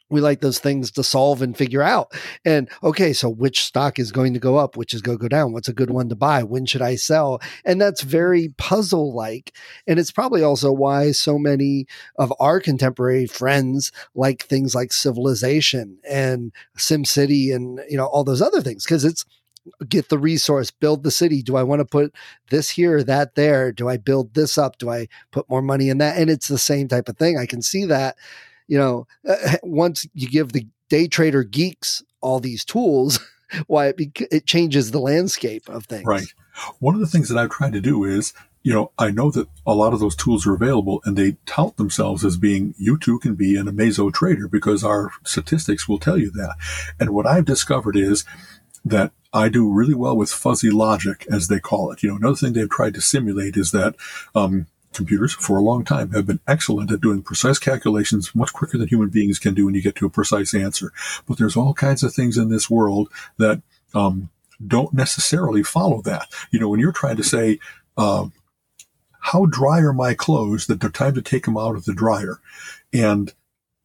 [0.09, 2.11] we like those things to solve and figure out.
[2.43, 4.75] And okay, so which stock is going to go up?
[4.75, 5.53] Which is going to go down?
[5.53, 6.43] What's a good one to buy?
[6.43, 7.41] When should I sell?
[7.65, 9.55] And that's very puzzle like.
[9.87, 11.85] And it's probably also why so many
[12.17, 18.41] of our contemporary friends like things like Civilization and SimCity and, you know, all those
[18.41, 19.25] other things because it's,
[19.87, 21.41] get the resource, build the city.
[21.41, 22.13] Do I want to put
[22.49, 23.71] this here that there?
[23.71, 24.77] Do I build this up?
[24.77, 26.17] Do I put more money in that?
[26.17, 27.37] And it's the same type of thing.
[27.37, 28.15] I can see that
[28.69, 33.19] you know, uh, once you give the day trader geeks all these tools,
[33.67, 36.05] why it, be- it changes the landscape of things.
[36.05, 36.33] Right.
[36.79, 39.47] One of the things that I've tried to do is, you know, I know that
[39.65, 43.17] a lot of those tools are available and they tout themselves as being, you too
[43.19, 46.55] can be an Amazo trader because our statistics will tell you that.
[46.99, 48.25] And what I've discovered is
[48.83, 52.03] that I do really well with fuzzy logic, as they call it.
[52.03, 53.95] You know, another thing they've tried to simulate is that,
[54.35, 58.77] um, computers for a long time have been excellent at doing precise calculations much quicker
[58.77, 60.91] than human beings can do when you get to a precise answer.
[61.27, 63.61] But there's all kinds of things in this world that
[63.93, 64.29] um,
[64.65, 66.27] don't necessarily follow that.
[66.51, 67.59] You know, when you're trying to say,
[67.97, 68.27] uh,
[69.19, 72.39] how dry are my clothes that they're time to take them out of the dryer?
[72.93, 73.33] And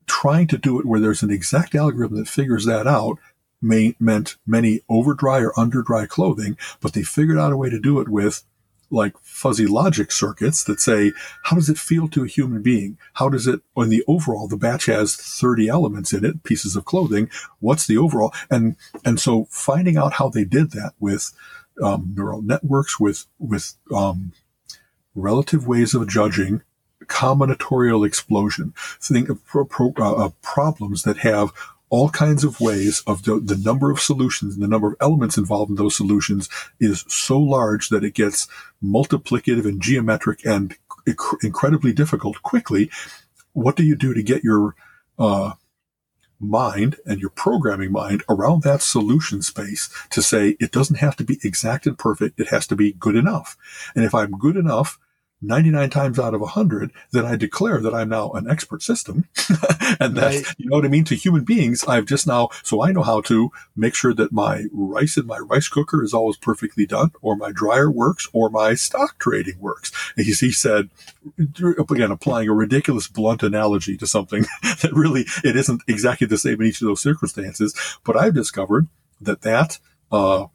[0.06, 3.18] trying to do it where there's an exact algorithm that figures that out
[3.60, 7.70] may, meant many over dry or under dry clothing, but they figured out a way
[7.70, 8.44] to do it with
[8.94, 12.96] like fuzzy logic circuits that say, how does it feel to a human being?
[13.14, 16.84] How does it, on the overall, the batch has 30 elements in it, pieces of
[16.84, 17.28] clothing.
[17.60, 18.32] What's the overall?
[18.50, 21.32] And, and so finding out how they did that with,
[21.82, 24.32] um, neural networks, with, with, um,
[25.14, 26.62] relative ways of judging,
[27.06, 31.52] combinatorial explosion, think of pro, pro, uh, problems that have
[31.90, 35.36] all kinds of ways of the, the, number of solutions and the number of elements
[35.36, 36.48] involved in those solutions
[36.80, 38.48] is so large that it gets
[38.82, 42.90] multiplicative and geometric and inc- incredibly difficult quickly.
[43.52, 44.74] What do you do to get your
[45.18, 45.52] uh,
[46.40, 51.24] mind and your programming mind around that solution space to say it doesn't have to
[51.24, 52.40] be exact and perfect.
[52.40, 53.56] It has to be good enough.
[53.94, 54.98] And if I'm good enough,
[55.46, 59.28] 99 times out of 100, that I declare that I'm now an expert system.
[60.00, 60.54] and that, right.
[60.58, 61.04] you know what I mean?
[61.04, 64.64] To human beings, I've just now, so I know how to make sure that my
[64.72, 68.74] rice in my rice cooker is always perfectly done, or my dryer works, or my
[68.74, 69.92] stock trading works.
[70.16, 70.90] And he, he said,
[71.38, 76.60] again, applying a ridiculous blunt analogy to something that really, it isn't exactly the same
[76.60, 77.74] in each of those circumstances.
[78.04, 78.88] But I've discovered
[79.20, 79.78] that that,
[80.10, 80.46] uh,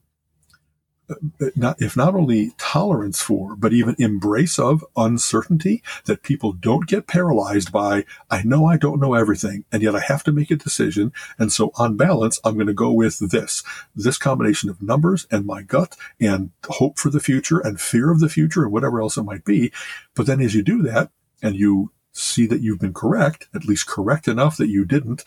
[1.56, 7.08] not, if not only tolerance for, but even embrace of uncertainty, that people don't get
[7.08, 10.56] paralyzed by, I know I don't know everything, and yet I have to make a
[10.56, 11.12] decision.
[11.38, 13.64] And so on balance, I'm going to go with this,
[13.96, 18.20] this combination of numbers and my gut and hope for the future and fear of
[18.20, 19.72] the future and whatever else it might be.
[20.16, 23.88] But then as you do that and you see that you've been correct, at least
[23.88, 25.24] correct enough that you didn't,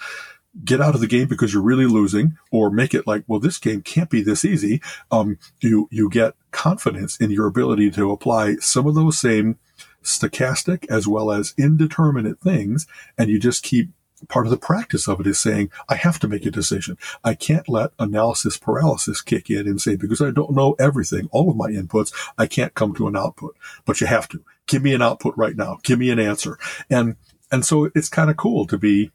[0.65, 3.59] get out of the game because you're really losing or make it like, well, this
[3.59, 4.83] game can't be this easy.
[5.11, 9.59] Um, you, you get confidence in your ability to apply some of those same
[10.03, 12.87] stochastic as well as indeterminate things.
[13.17, 13.91] And you just keep
[14.29, 16.97] part of the practice of it is saying, I have to make a decision.
[17.25, 21.51] I can't let analysis paralysis kick in and say, because I don't know everything, all
[21.51, 24.95] of my inputs, I can't come to an output, but you have to give me
[24.95, 25.79] an output right now.
[25.83, 26.59] Give me an answer.
[26.89, 27.17] And,
[27.51, 29.11] and so it's kind of cool to be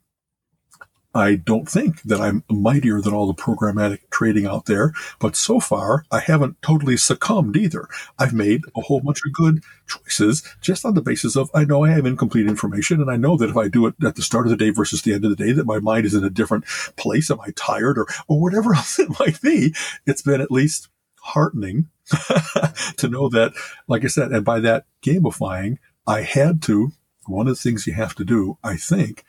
[1.17, 5.59] I don't think that I'm mightier than all the programmatic trading out there, but so
[5.59, 7.87] far I haven't totally succumbed either.
[8.19, 11.83] I've made a whole bunch of good choices just on the basis of I know
[11.83, 14.45] I have incomplete information and I know that if I do it at the start
[14.45, 16.29] of the day versus the end of the day, that my mind is in a
[16.29, 16.65] different
[16.97, 17.31] place.
[17.31, 19.73] Am I tired or, or whatever else it might be?
[20.05, 20.87] It's been at least
[21.21, 21.89] heartening
[22.97, 23.53] to know that,
[23.87, 26.91] like I said, and by that gamifying, I had to,
[27.25, 29.25] one of the things you have to do, I think,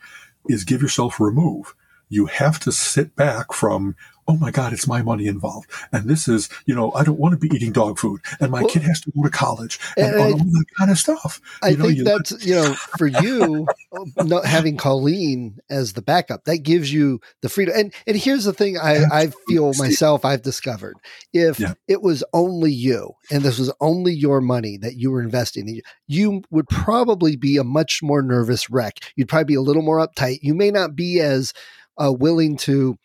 [0.47, 1.73] is give yourself a remove
[2.09, 3.95] you have to sit back from
[4.29, 5.71] oh my God, it's my money involved.
[5.91, 8.61] And this is, you know, I don't want to be eating dog food and my
[8.61, 11.41] well, kid has to go to college and, and all I, that kind of stuff.
[11.63, 13.65] I you know, think you, that's, you know, for you,
[14.17, 17.73] not having Colleen as the backup, that gives you the freedom.
[17.75, 20.97] And, and here's the thing I, I feel myself, I've discovered
[21.33, 21.73] if yeah.
[21.87, 25.81] it was only you and this was only your money that you were investing in,
[26.05, 28.99] you would probably be a much more nervous wreck.
[29.15, 30.37] You'd probably be a little more uptight.
[30.43, 31.51] You may not be as
[32.01, 32.97] uh, willing to,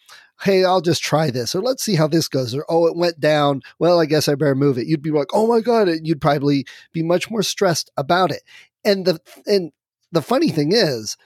[0.43, 3.21] hey, I'll just try this, or let's see how this goes, or oh, it went
[3.21, 3.63] down.
[3.79, 4.87] Well, I guess I better move it.
[4.87, 8.43] You'd be like, oh my god, you'd probably be much more stressed about it.
[8.85, 9.73] And the and
[10.13, 11.17] the funny thing is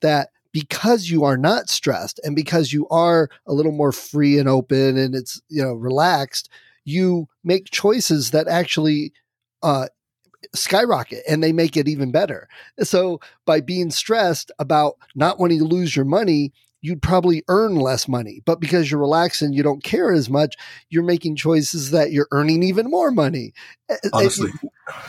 [0.00, 4.48] that because you are not stressed and because you are a little more free and
[4.48, 6.48] open and it's you know relaxed,
[6.84, 9.12] you make choices that actually
[9.62, 9.86] uh,
[10.54, 12.48] skyrocket and they make it even better.
[12.82, 18.08] So by being stressed about not wanting to lose your money, you'd probably earn less
[18.08, 18.42] money.
[18.44, 20.56] But because you're relaxed and you don't care as much,
[20.88, 23.52] you're making choices that you're earning even more money.
[24.12, 24.50] Honestly,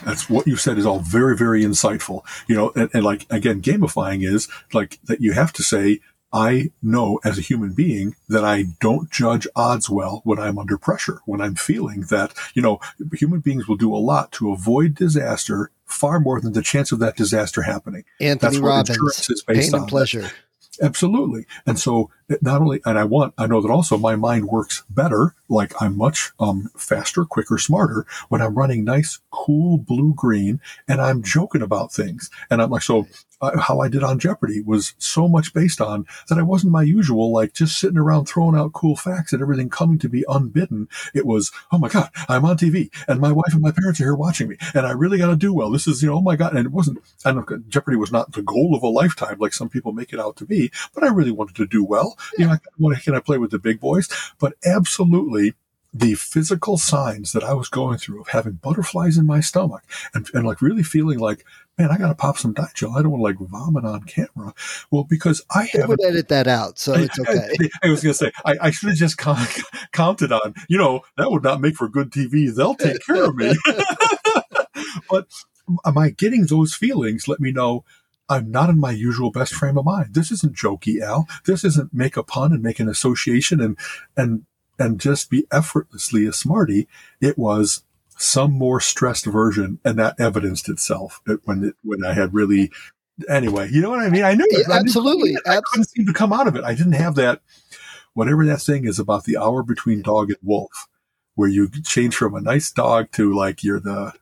[0.03, 2.25] that's what you said is all very, very insightful.
[2.47, 5.99] You know, and, and like again, gamifying is like that you have to say,
[6.33, 10.77] I know as a human being that I don't judge odds well when I'm under
[10.77, 12.79] pressure, when I'm feeling that, you know,
[13.13, 16.99] human beings will do a lot to avoid disaster far more than the chance of
[16.99, 18.05] that disaster happening.
[18.21, 20.31] Anthony That's Robbins, is based pain and pleasure.
[20.81, 21.45] Absolutely.
[21.65, 22.09] And so
[22.41, 25.35] not only, and I want, I know that also my mind works better.
[25.49, 31.01] Like I'm much um, faster, quicker, smarter when I'm running nice, cool blue green and
[31.01, 32.29] I'm joking about things.
[32.49, 33.05] And I'm like, so
[33.41, 36.83] uh, how I did on Jeopardy was so much based on that I wasn't my
[36.83, 40.87] usual, like just sitting around throwing out cool facts and everything coming to be unbidden.
[41.13, 44.05] It was, oh my God, I'm on TV and my wife and my parents are
[44.05, 45.71] here watching me and I really got to do well.
[45.71, 46.55] This is, you know, oh my God.
[46.55, 49.53] And it wasn't, I don't know, Jeopardy was not the goal of a lifetime like
[49.53, 52.17] some people make it out to be, but I really wanted to do well.
[52.37, 54.09] You know, what can I play with the big boys?
[54.39, 55.53] But absolutely,
[55.93, 60.27] the physical signs that I was going through of having butterflies in my stomach and,
[60.33, 61.45] and like really feeling like,
[61.77, 62.95] man, I got to pop some Digel.
[62.95, 64.53] I don't want to like vomit on camera.
[64.89, 67.49] Well, because I have edit that out, so it's okay.
[67.59, 69.45] I, I was going to say I, I should have just con-
[69.91, 70.53] counted on.
[70.69, 72.53] You know, that would not make for good TV.
[72.53, 73.53] They'll take care of me.
[75.09, 75.27] but
[75.85, 77.27] am I getting those feelings?
[77.27, 77.83] Let me know
[78.29, 80.13] I'm not in my usual best frame of mind.
[80.13, 81.27] This isn't jokey, Al.
[81.45, 83.77] This isn't make a pun and make an association and
[84.15, 84.45] and
[84.79, 86.87] and just be effortlessly a smarty.
[87.19, 87.83] It was
[88.17, 92.71] some more stressed version, and that evidenced itself uh, when it, when I had really.
[93.29, 94.23] Anyway, you know what I mean.
[94.23, 94.65] I knew it.
[94.67, 95.35] Yeah, absolutely.
[95.45, 96.63] I, I couldn't seem to come out of it.
[96.63, 97.41] I didn't have that.
[98.13, 100.87] Whatever that thing is about the hour between dog and wolf,
[101.35, 104.13] where you change from a nice dog to like you're the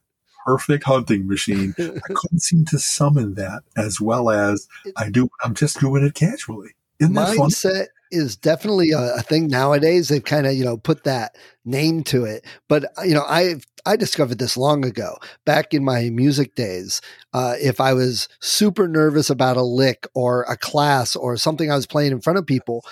[0.46, 1.76] perfect hunting machine.
[1.78, 5.30] I couldn't seem to summon that as well as I do.
[5.44, 6.72] I'm just doing it casually.
[7.00, 10.10] Isn't Mindset is definitely a, a, thing nowadays.
[10.10, 12.46] They've kind of you know put that name to it.
[12.68, 17.02] But uh, you know, I I discovered this long ago, back in my music days.
[17.34, 21.76] Uh, if I was super nervous about a lick or a class or something I
[21.76, 22.84] was playing in front of people,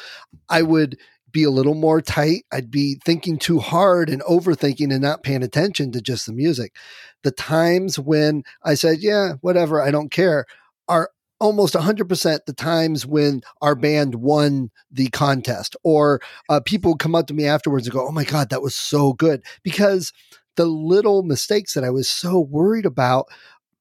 [0.50, 0.98] I would
[1.32, 2.46] be a little more tight.
[2.52, 6.76] I'd be thinking too hard and overthinking and not paying attention to just the music.
[7.24, 10.46] The times when I said, yeah, whatever, I don't care,
[10.88, 16.20] are almost 100% the times when our band won the contest or
[16.50, 19.14] uh, people come up to me afterwards and go, oh my God, that was so
[19.14, 19.44] good.
[19.64, 20.14] Because
[20.56, 23.28] the little mistakes that I was so worried about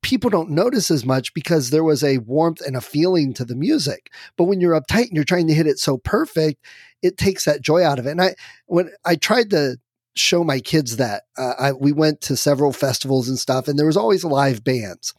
[0.02, 3.56] people don't notice as much because there was a warmth and a feeling to the
[3.56, 4.12] music.
[4.36, 6.64] But when you're uptight and you're trying to hit it so perfect,
[7.02, 8.12] it takes that joy out of it.
[8.12, 9.78] And I, when I tried to
[10.16, 13.86] show my kids that, uh, I, we went to several festivals and stuff, and there
[13.86, 15.14] was always live bands,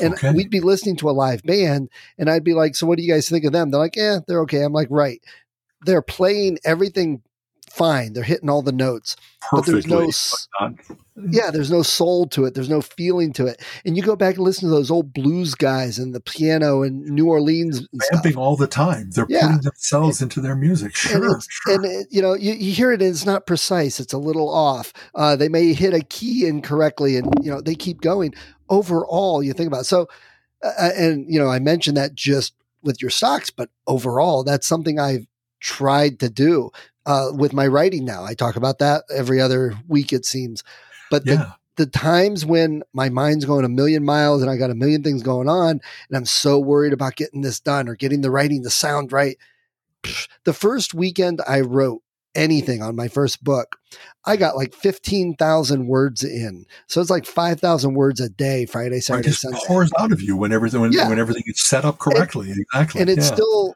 [0.00, 0.32] and okay.
[0.32, 3.12] we'd be listening to a live band, and I'd be like, "So what do you
[3.12, 5.20] guys think of them?" They're like, "Yeah, they're okay." I'm like, "Right."
[5.86, 7.22] They're playing everything
[7.70, 8.12] fine.
[8.12, 10.76] They're hitting all the notes, Perfectly, but there's no
[11.28, 12.54] yeah, there's no soul to it.
[12.54, 13.62] There's no feeling to it.
[13.84, 17.02] And you go back and listen to those old blues guys and the piano and
[17.02, 19.10] New Orleans vamping all the time.
[19.10, 19.42] They're yeah.
[19.42, 20.96] putting themselves into their music.
[20.96, 21.74] Sure, and, sure.
[21.74, 24.00] and it, you know you, you hear it and it's not precise.
[24.00, 24.92] It's a little off.
[25.14, 28.34] Uh, they may hit a key incorrectly, and you know they keep going.
[28.68, 29.86] Overall, you think about it.
[29.86, 30.08] so,
[30.62, 34.98] uh, and you know I mentioned that just with your stocks, but overall, that's something
[34.98, 35.26] I've
[35.60, 36.70] tried to do
[37.06, 38.24] uh, with my writing now.
[38.24, 40.62] I talk about that every other week, it seems.
[41.10, 41.34] But yeah.
[41.76, 45.02] the, the times when my mind's going a million miles and I got a million
[45.02, 48.62] things going on, and I'm so worried about getting this done or getting the writing,
[48.62, 49.36] the sound right.
[50.44, 52.02] The first weekend I wrote
[52.34, 53.76] anything on my first book,
[54.24, 56.64] I got like 15,000 words in.
[56.86, 59.58] So it's like 5,000 words a day, Friday, Saturday, it just Sunday.
[59.66, 61.08] pours out of you when everything, when, yeah.
[61.08, 62.50] when everything gets set up correctly.
[62.50, 63.00] And, exactly.
[63.00, 63.34] And it's yeah.
[63.34, 63.74] still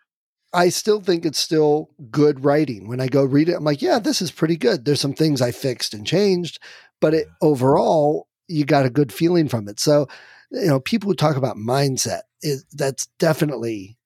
[0.54, 2.88] I still think it's still good writing.
[2.88, 4.84] When I go read it, I'm like, yeah, this is pretty good.
[4.84, 6.60] There's some things I fixed and changed,
[7.00, 9.80] but it overall, you got a good feeling from it.
[9.80, 10.06] So,
[10.50, 13.98] you know, people who talk about mindset is that's definitely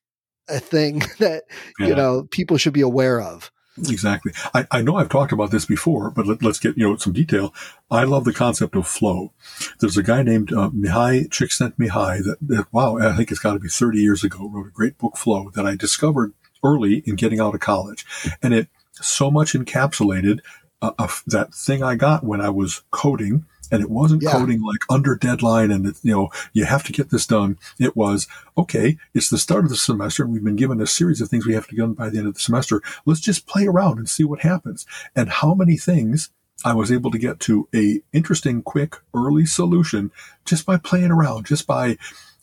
[0.49, 1.45] a thing that
[1.79, 1.87] yeah.
[1.87, 3.53] you know people should be aware of.
[3.87, 4.33] Exactly.
[4.55, 7.13] I, I know I've talked about this before, but let, us get you know some
[7.13, 7.55] detail.
[7.91, 9.33] I love the concept of flow.
[9.81, 13.61] There's a guy named uh, Mihai Csikszentmihalyi that, that wow, I think it's got to
[13.61, 14.49] be 30 years ago.
[14.49, 16.33] Wrote a great book, Flow, that I discovered
[16.65, 18.05] early in getting out of college,
[18.43, 20.41] and it so much encapsulated
[20.83, 23.45] uh, uh, that thing I got when I was coding.
[23.71, 24.33] And it wasn't yeah.
[24.33, 27.59] coding like under deadline and you know you have to get this done.
[27.79, 31.21] It was okay it's the start of the semester and we've been given a series
[31.21, 32.81] of things we have to get done by the end of the semester.
[33.05, 34.87] Let's just play around and see what happens.
[35.15, 36.31] And how many things
[36.65, 40.11] I was able to get to a interesting, quick, early solution
[40.45, 41.99] just by playing around, just by,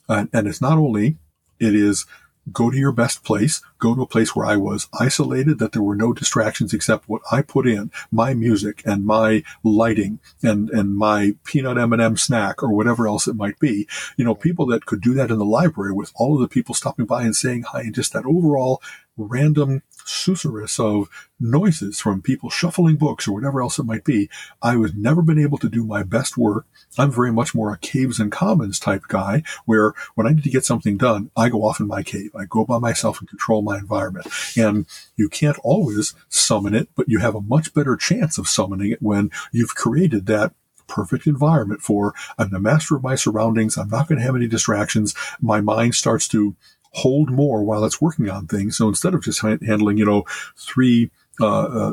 [0.08, 1.16] uh, and it's not only,
[1.58, 2.06] it is
[2.52, 5.82] go to your best place, go to a place where I was isolated, that there
[5.82, 10.96] were no distractions except what I put in, my music and my lighting and, and
[10.96, 13.88] my peanut M&M snack or whatever else it might be.
[14.16, 16.74] You know, people that could do that in the library with all of the people
[16.74, 18.80] stopping by and saying hi and just that overall
[19.16, 24.30] random susurrus of noises from people shuffling books or whatever else it might be.
[24.62, 26.66] I was never been able to do my best work.
[26.96, 30.50] I'm very much more a caves and commons type guy where when I need to
[30.50, 32.30] get something done, I go off in my cave.
[32.34, 34.28] I go by myself and control my environment.
[34.56, 34.86] And
[35.16, 39.02] you can't always summon it, but you have a much better chance of summoning it
[39.02, 40.52] when you've created that
[40.86, 43.76] perfect environment for I'm the master of my surroundings.
[43.76, 45.14] I'm not going to have any distractions.
[45.40, 46.54] My mind starts to
[46.96, 48.76] hold more while it's working on things.
[48.76, 50.24] So instead of just handling, you know,
[50.56, 51.92] three uh,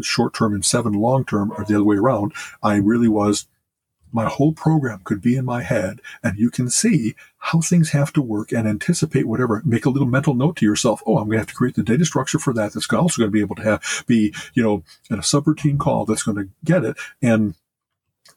[0.00, 2.32] short term and seven long term, or the other way around,
[2.62, 3.46] I really was.
[4.12, 8.12] My whole program could be in my head, and you can see how things have
[8.14, 9.60] to work and anticipate whatever.
[9.64, 11.02] Make a little mental note to yourself.
[11.04, 12.72] Oh, I'm going to have to create the data structure for that.
[12.72, 16.06] That's also going to be able to have be, you know, in a subroutine call
[16.06, 16.96] that's going to get it.
[17.20, 17.56] And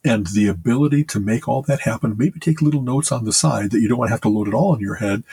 [0.04, 3.72] and the ability to make all that happen, maybe take little notes on the side
[3.72, 5.24] that you don't want to have to load it all in your head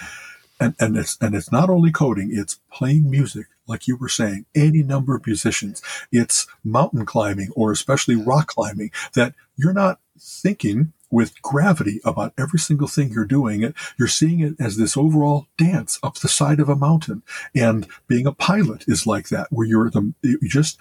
[0.61, 4.47] and, and it's and it's not only coding it's playing music like you were saying
[4.55, 5.83] any number of musicians.
[6.13, 12.59] It's mountain climbing or especially rock climbing that you're not thinking with gravity about every
[12.59, 13.73] single thing you're doing.
[13.99, 17.23] You're seeing it as this overall dance up the side of a mountain.
[17.55, 20.79] And being a pilot is like that where you're the you just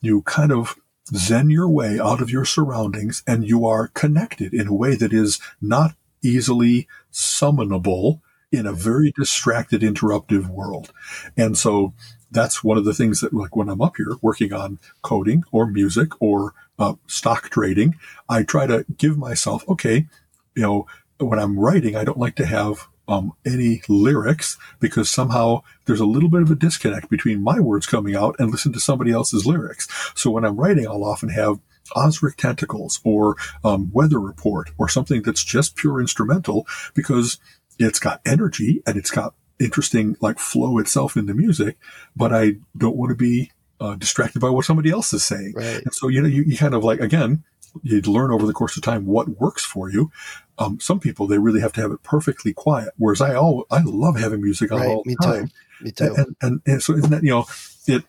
[0.00, 0.76] you kind of
[1.14, 5.12] zen your way out of your surroundings and you are connected in a way that
[5.12, 8.20] is not easily summonable
[8.52, 10.92] in a very distracted, interruptive world.
[11.36, 11.94] And so
[12.30, 15.66] that's one of the things that, like when I'm up here working on coding or
[15.66, 17.96] music or uh, stock trading,
[18.28, 20.06] I try to give myself, okay,
[20.54, 20.86] you know,
[21.18, 26.06] when I'm writing, I don't like to have um, any lyrics because somehow there's a
[26.06, 29.46] little bit of a disconnect between my words coming out and listen to somebody else's
[29.46, 29.88] lyrics.
[30.14, 31.60] So when I'm writing, I'll often have
[31.94, 37.38] Ozric tentacles or um, weather report or something that's just pure instrumental because
[37.78, 41.78] it's got energy and it's got interesting like flow itself in the music,
[42.14, 45.54] but I don't want to be uh, distracted by what somebody else is saying.
[45.56, 45.82] Right.
[45.82, 47.44] And so, you know, you, you kind of like, again,
[47.82, 50.10] you learn over the course of time what works for you.
[50.58, 52.94] Um, some people, they really have to have it perfectly quiet.
[52.96, 54.88] Whereas I all, I love having music on right.
[54.88, 55.48] all the Me time.
[55.78, 55.84] Too.
[55.84, 56.14] Me too.
[56.16, 57.44] And, and, and so isn't that, you know,
[57.86, 58.04] it,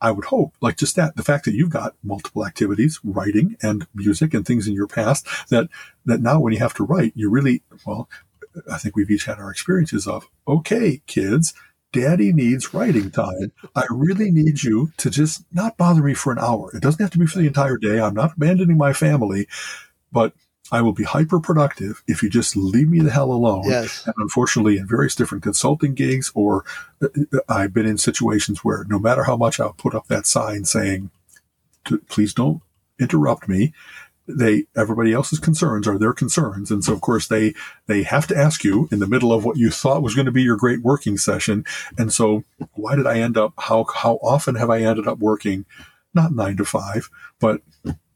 [0.00, 3.86] I would hope, like just that, the fact that you've got multiple activities, writing and
[3.94, 5.68] music and things in your past that,
[6.04, 8.08] that now when you have to write, you really, well,
[8.70, 11.54] I think we've each had our experiences of, okay, kids,
[11.92, 13.52] daddy needs writing time.
[13.74, 16.70] I really need you to just not bother me for an hour.
[16.74, 18.00] It doesn't have to be for the entire day.
[18.00, 19.48] I'm not abandoning my family,
[20.12, 20.34] but
[20.70, 23.64] I will be hyper productive if you just leave me the hell alone.
[23.66, 24.04] Yes.
[24.06, 26.64] And unfortunately, in various different consulting gigs, or
[27.02, 27.08] uh,
[27.48, 31.10] I've been in situations where no matter how much I'll put up that sign saying,
[32.08, 32.60] please don't
[33.00, 33.72] interrupt me,
[34.28, 36.70] they everybody else's concerns are their concerns.
[36.70, 37.54] And so of course they
[37.86, 40.32] they have to ask you in the middle of what you thought was going to
[40.32, 41.64] be your great working session.
[41.96, 45.64] And so why did i end up how how often have i ended up working
[46.14, 47.10] not 9 to 5
[47.40, 47.62] but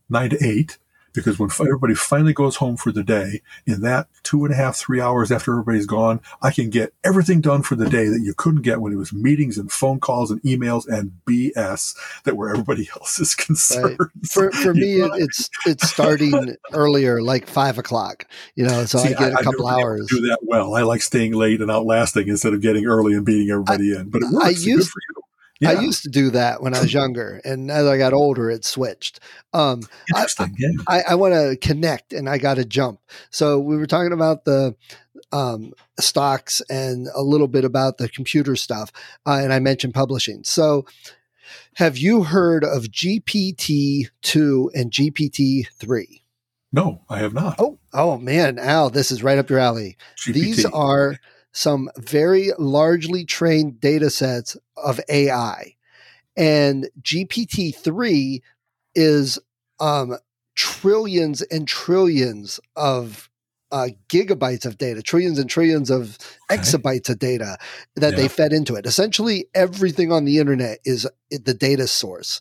[0.09, 0.79] 9 to 8
[1.13, 4.77] because when everybody finally goes home for the day, in that two and a half,
[4.77, 8.35] three hours after everybody's gone, I can get everything done for the day that you
[8.35, 11.95] couldn't get when it was meetings and phone calls and emails and BS
[12.25, 13.99] that were everybody else's concerns.
[13.99, 14.09] Right.
[14.31, 18.27] For, for me, it's it's starting earlier, like five o'clock.
[18.55, 20.07] You know, so See, I get a couple hours.
[20.09, 20.75] do that well.
[20.75, 24.11] I like staying late and outlasting instead of getting early and beating everybody I, in.
[24.11, 24.47] But it works.
[24.47, 24.93] I used,
[25.69, 28.65] I used to do that when I was younger, and as I got older, it
[28.65, 29.21] switched.
[29.53, 30.47] Um, Interesting.
[30.47, 30.71] I, yeah.
[30.89, 33.01] I, I want to connect, and I got to jump.
[33.31, 34.75] So we were talking about the
[35.33, 38.93] um, stocks and a little bit about the computer stuff,
[39.27, 40.45] uh, and I mentioned publishing.
[40.45, 40.87] So,
[41.77, 46.23] have you heard of GPT two and GPT three?
[46.73, 47.57] No, I have not.
[47.59, 49.97] Oh, oh man, Al, this is right up your alley.
[50.17, 50.33] GPT.
[50.33, 51.19] These are
[51.53, 55.75] some very largely trained data sets of AI.
[56.37, 58.43] And GPT 3
[58.95, 59.39] is
[59.81, 60.17] um,
[60.55, 63.29] trillions and trillions of
[63.71, 66.19] uh, gigabytes of data, trillions and trillions of
[66.51, 67.57] exabytes of data
[67.97, 68.85] that they fed into it.
[68.85, 72.41] Essentially, everything on the internet is the data source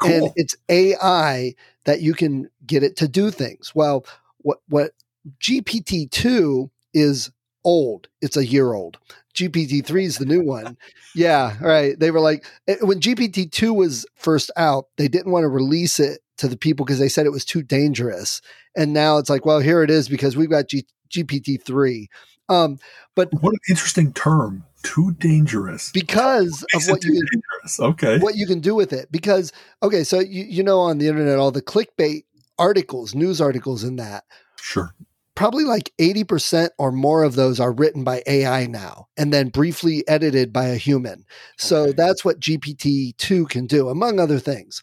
[0.00, 0.12] cool.
[0.12, 3.72] and it's AI that you can get it to do things.
[3.74, 4.04] Well,
[4.38, 4.92] what what
[5.40, 7.30] GPT two is
[7.64, 8.08] old.
[8.20, 8.98] It's a year old.
[9.34, 10.76] GPT three is the new one.
[11.14, 11.98] Yeah, right.
[11.98, 15.98] They were like eh, when GPT two was first out, they didn't want to release
[15.98, 18.40] it to the people because they said it was too dangerous.
[18.76, 22.08] And now it's like, well, here it is because we've got G- GPT three.
[22.48, 22.78] Um,
[23.14, 24.64] but what an interesting term.
[24.82, 25.90] Too dangerous.
[25.92, 27.80] because of what you can dangerous.
[27.80, 28.18] Okay.
[28.18, 29.50] what you can do with it because
[29.82, 32.24] okay so you, you know on the internet all the clickbait
[32.58, 34.24] articles news articles in that
[34.60, 34.94] Sure.
[35.34, 40.04] Probably like 80% or more of those are written by ai now and then briefly
[40.08, 41.24] edited by a human
[41.58, 41.92] so Okay.
[41.96, 44.82] that's what gpt-2 can do among other things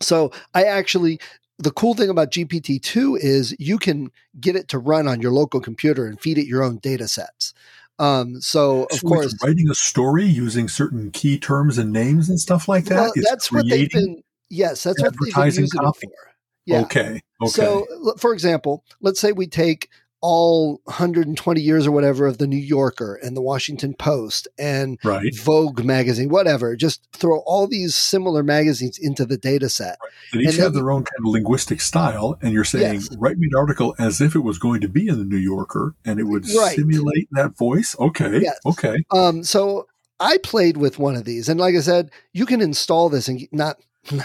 [0.00, 1.18] so i actually
[1.58, 4.10] the cool thing about gpt-2 is you can
[4.40, 7.54] get it to run on your local computer and feed it your own data sets
[7.98, 12.40] um, so of So course writing a story using certain key terms and names and
[12.40, 12.96] stuff like that.
[12.96, 16.06] well, that's what they've been yes that's what they've been using it copy.
[16.08, 16.30] for
[16.66, 17.20] yeah Okay.
[17.42, 17.50] Okay.
[17.50, 17.86] So,
[18.18, 19.88] for example, let's say we take
[20.24, 25.34] all 120 years or whatever of the New Yorker and the Washington Post and right.
[25.36, 26.76] Vogue magazine, whatever.
[26.76, 29.98] Just throw all these similar magazines into the data set.
[30.32, 33.16] They each and have then- their own kind of linguistic style, and you're saying, Yes.
[33.18, 35.96] write me an article as if it was going to be in the New Yorker,
[36.04, 36.76] and it would Right.
[36.76, 37.96] simulate that voice.
[37.98, 38.42] Okay.
[38.42, 38.58] Yes.
[38.64, 38.98] Okay.
[39.10, 39.88] Um, so
[40.20, 43.48] I played with one of these, and like I said, you can install this and
[43.50, 43.76] not.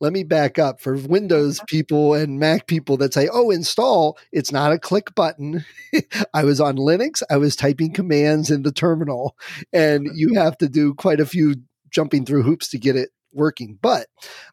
[0.00, 4.52] let me back up for Windows people and Mac people that say, "Oh, install." It's
[4.52, 5.64] not a click button.
[6.34, 7.22] I was on Linux.
[7.30, 9.36] I was typing commands in the terminal,
[9.72, 11.56] and you have to do quite a few
[11.90, 13.78] jumping through hoops to get it working.
[13.80, 14.06] But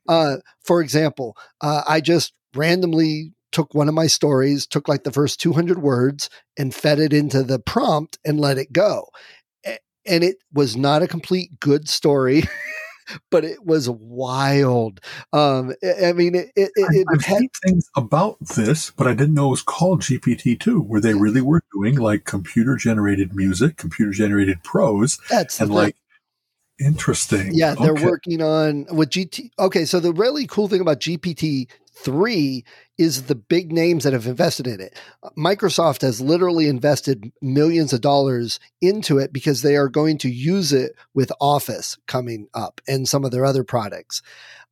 [0.07, 5.11] uh, for example, uh, I just randomly took one of my stories, took like the
[5.11, 9.07] first 200 words, and fed it into the prompt and let it go.
[10.05, 12.43] And it was not a complete good story.
[13.30, 14.99] But it was wild.
[15.32, 15.74] Um,
[16.04, 19.47] I mean, it, it, it, I've, had seen things about this, but I didn't know
[19.47, 24.64] it was called GPT-2, where they really were doing like computer generated music, computer generated
[24.64, 25.95] prose, that's and like
[26.80, 27.51] interesting.
[27.54, 28.06] Yeah, they're Okay.
[28.06, 29.51] working on with GT.
[29.60, 31.68] Okay, so the really cool thing about GPT
[32.04, 32.66] three
[32.97, 34.97] is the big names that have invested in it.
[35.38, 40.72] Microsoft has literally invested millions of dollars into it because they are going to use
[40.72, 44.22] it with Office coming up and some of their other products.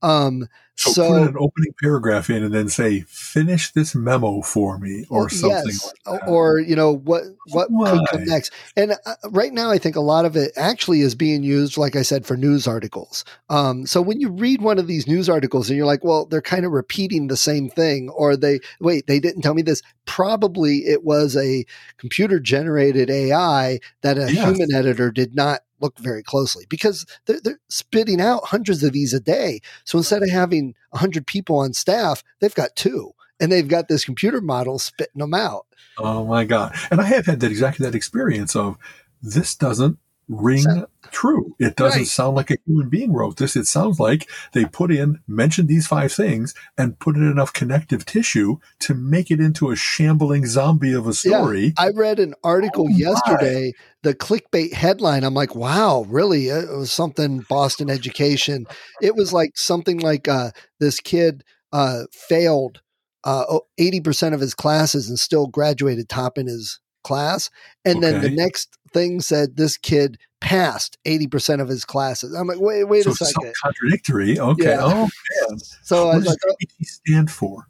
[0.02, 0.48] Um,
[0.82, 5.06] So, so, put an opening paragraph in and then say, "Finish this memo for me,"
[5.12, 6.28] or something yes, like that.
[6.28, 7.22] or you know what
[7.52, 8.52] what could come next.
[8.76, 11.96] And uh, right now, I think a lot of it actually is being used, like
[11.96, 13.24] I said, for news articles.
[13.50, 16.42] Um, so when you read one of these news articles and you're like, well, they're
[16.42, 19.84] kind of repeating the same thing, or they wait, they didn't tell me this.
[20.06, 21.64] Probably it was a
[21.98, 24.46] computer generated AI that a Yes.
[24.46, 29.14] human editor did not look very closely because they're, they're spitting out hundreds of these
[29.14, 29.60] a day.
[29.84, 34.06] So instead of having 100 people on staff, they've got two and they've got this
[34.06, 35.66] computer model spitting them out.
[35.98, 36.76] Oh my god!
[36.90, 38.78] And I have had that exactly that experience of
[39.22, 41.56] this doesn't ring true.
[41.60, 42.08] It doesn't Right.
[42.08, 43.56] sound like a human being wrote this.
[43.56, 48.06] It sounds like they put in mentioned these five things and put in enough connective
[48.06, 51.66] tissue to make it into a shambling zombie of a story.
[51.66, 55.24] Yeah, I read an article Oh, yesterday, the clickbait headline.
[55.24, 56.48] I'm like, wow, really?
[56.48, 58.66] It was something Boston education.
[59.02, 61.44] It was like something like uh, this kid
[61.74, 62.82] uh, failed
[63.24, 67.50] uh, oh, 80% of his classes and still graduated top in his class.
[67.86, 72.34] And then the next thing said this kid passed 80% of his classes.
[72.34, 73.54] I'm like, wait, wait so a second.
[73.64, 74.40] contradictory.
[74.40, 74.66] Okay.
[74.66, 74.80] Yeah.
[74.82, 75.10] Oh
[75.50, 75.60] man.
[75.84, 77.68] So I What was does like, oh, stand for?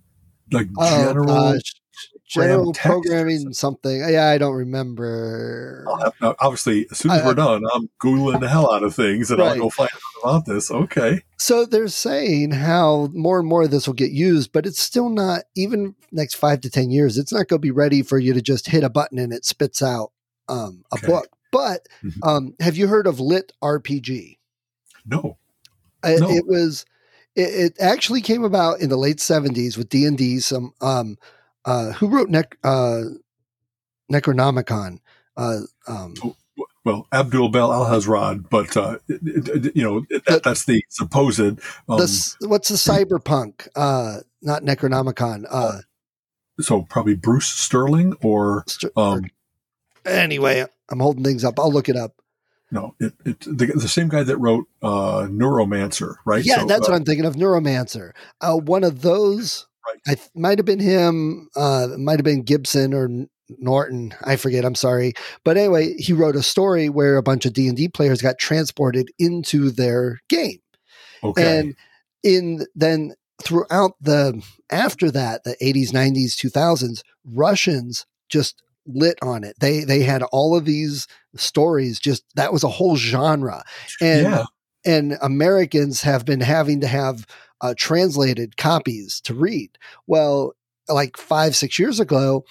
[0.51, 1.27] Like oh, general.
[1.27, 1.73] gosh.
[2.31, 3.99] General or programming something.
[4.09, 5.85] Yeah, I don't remember.
[5.87, 8.95] I'll have- obviously, as soon as I- we're done, I'm googling the hell out of
[8.95, 9.51] things, and Right.
[9.57, 10.71] I'll go find out about this.
[10.71, 11.23] Okay.
[11.37, 15.09] So they're saying how more and more of this will get used, but it's still
[15.09, 17.17] not even next five to ten years.
[17.17, 19.45] It's not going to be ready for you to just hit a button and it
[19.45, 20.11] spits out
[20.49, 21.07] um, a Okay.
[21.07, 21.27] book.
[21.51, 22.27] But Mhm.
[22.27, 24.37] um, have you heard of Lit RPG?
[25.05, 25.37] No,
[26.03, 26.29] I- No.
[26.29, 26.85] It was.
[27.35, 30.39] It, it actually came about in the late seventies with D and D.
[30.41, 31.17] Some um,
[31.65, 33.01] uh, who wrote Nec- uh,
[34.11, 34.99] Necronomicon.
[35.37, 36.13] Uh, um,
[36.83, 41.39] well, Abdul Bel Alhazred, but uh, it- it- you know that, that's the supposed.
[41.39, 41.57] Um,
[41.87, 43.67] the what's the cyberpunk?
[43.75, 45.45] Uh, not Necronomicon.
[45.49, 45.79] Uh,
[46.59, 48.65] so probably Bruce Sterling or
[48.97, 49.25] um,
[50.05, 51.59] anyway, I'm holding things up.
[51.59, 52.21] I'll look it up.
[52.71, 56.43] no, it, it the, the same guy that wrote uh, Neuromancer, right?
[56.43, 57.35] Yeah, So, that's uh, what I'm thinking of.
[57.35, 58.11] Neuromancer.
[58.41, 59.67] Uh, one of those.
[59.87, 60.17] Right.
[60.17, 61.49] I might have been him.
[61.55, 63.09] Uh, might have been Gibson or
[63.59, 64.13] Norton.
[64.23, 64.65] I forget.
[64.65, 65.13] I'm sorry.
[65.43, 68.37] But anyway, he wrote a story where a bunch of D and D players got
[68.37, 70.59] transported into their game,
[71.23, 71.59] okay.
[71.59, 71.75] and
[72.23, 79.55] in then throughout the after that, the 80s, 90s, 2000s, Russians just lit on it.
[79.59, 81.99] They they had all of these stories.
[81.99, 83.63] Just that was a whole genre,
[83.99, 84.45] and yeah,
[84.85, 87.25] and Americans have been having to have
[87.61, 89.77] uh, translated copies to read.
[90.07, 90.53] Well,
[90.87, 92.43] like five, six years ago,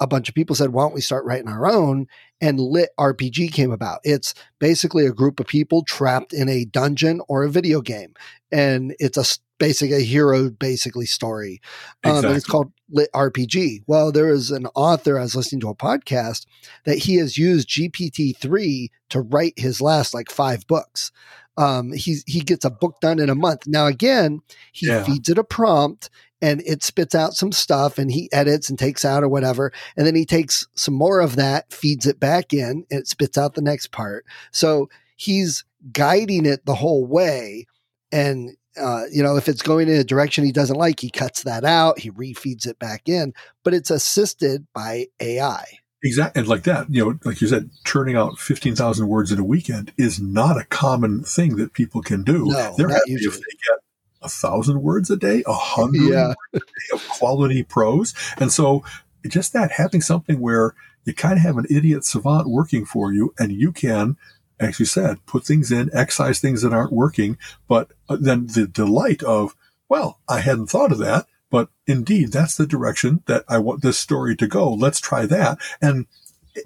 [0.00, 2.06] a bunch of people said, why don't we start writing our own?
[2.40, 4.00] And Lit RPG came about.
[4.04, 8.14] It's basically a group of people trapped in a dungeon or a video game.
[8.52, 11.60] And it's a basic, a hero basically story.
[12.04, 13.82] Um, and it's called Lit RPG.
[13.86, 16.46] Well, there is an author, I was listening to a podcast,
[16.84, 21.10] that he has used GPT-3 to write his last like five books.
[21.58, 23.66] Um, he he gets a book done in a month.
[23.66, 24.40] Now again,
[24.72, 25.04] he Yeah.
[25.04, 26.10] feeds it a prompt
[26.42, 29.72] and it spits out some stuff and he edits and takes out or whatever.
[29.96, 33.38] And then he takes some more of that, feeds it back in, and it spits
[33.38, 34.26] out the next part.
[34.50, 37.66] So he's guiding it the whole way.
[38.12, 41.42] And uh, you know, if it's going in a direction he doesn't like, he cuts
[41.44, 43.32] that out, he refeeds it back in,
[43.64, 45.64] but it's assisted by AI.
[46.04, 46.40] Exactly.
[46.40, 49.92] And like that, you know, like you said, churning out 15,000 words in a weekend
[49.96, 52.46] is not a common thing that people can do.
[52.46, 53.78] No, They're not happy if they get
[54.22, 56.28] a thousand words a day, a hundred Yeah.
[56.28, 58.14] words a day of quality prose.
[58.38, 58.84] And so
[59.26, 60.74] just that having something where
[61.04, 64.16] you kind of have an idiot savant working for you and you can,
[64.58, 67.36] as you said, put things in, excise things that aren't working,
[67.68, 69.54] but uh, then the delight of,
[69.88, 71.26] well, I hadn't thought of that.
[71.50, 74.72] But indeed, that's the direction that I want this story to go.
[74.72, 75.58] Let's try that.
[75.80, 76.06] And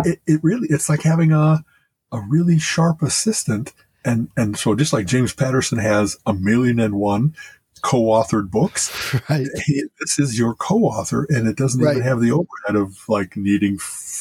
[0.05, 1.65] it, it really, it's like having a,
[2.13, 3.75] a really sharp assistant.
[4.05, 7.35] And, and so just like James Patterson has a million and one
[7.83, 9.47] co-authored books, Right.
[9.67, 11.97] he, this is your co-author and it doesn't Right.
[11.97, 13.79] even have the overhead of like needing,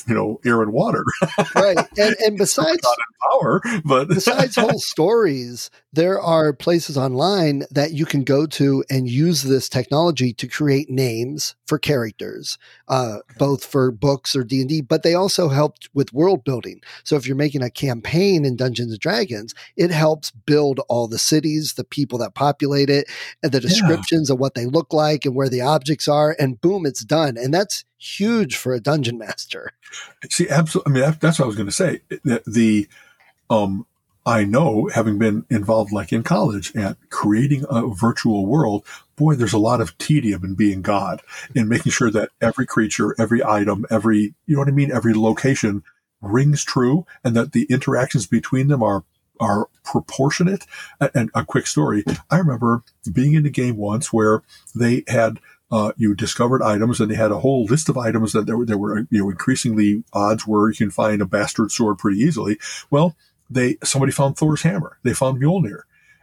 [0.07, 1.03] you know, air and water.
[1.55, 1.77] right.
[1.97, 2.85] And and besides
[3.31, 9.09] power, but besides whole stories, there are places online that you can go to and
[9.09, 14.69] use this technology to create names for characters, uh, both for books or D and
[14.69, 14.81] D.
[14.81, 16.81] But they also help with world building.
[17.03, 21.19] So if you're making a campaign in Dungeons and Dragons, it helps build all the
[21.19, 23.07] cities, the people that populate it,
[23.43, 23.67] and the Yeah.
[23.69, 27.37] descriptions of what they look like and where the objects are, and boom, it's done.
[27.37, 29.73] And that's huge for a dungeon master.
[30.29, 30.91] See, absolutely.
[30.91, 32.01] I mean, that, that's what I was going to say.
[32.23, 32.87] The, the,
[33.49, 33.85] um,
[34.25, 38.85] I know, having been involved, like in college, at creating a virtual world.
[39.15, 41.21] Boy, there's a lot of tedium in being God,
[41.55, 45.13] in making sure that every creature, every item, every you know what I mean, every
[45.13, 45.83] location
[46.21, 49.03] rings true, and that the interactions between them are
[49.39, 50.65] are proportionate.
[51.13, 54.43] And a quick story: I remember being in a game once where
[54.75, 55.39] they had
[55.71, 58.65] uh, you discovered items and they had a whole list of items that there were,
[58.65, 62.57] there were, you know, increasingly odds where you can find a bastard sword pretty easily.
[62.89, 63.15] Well,
[63.49, 64.97] they, somebody found Thor's hammer.
[65.03, 65.81] They found Mjolnir.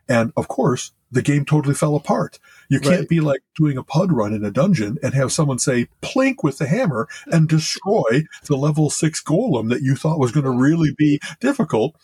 [0.08, 2.38] And of course, the game totally fell apart.
[2.68, 3.08] You can't Right.
[3.08, 6.58] be like doing a pud run in a dungeon and have someone say plink with
[6.58, 10.92] the hammer and destroy the level six golem that you thought was going to really
[10.96, 11.94] be difficult.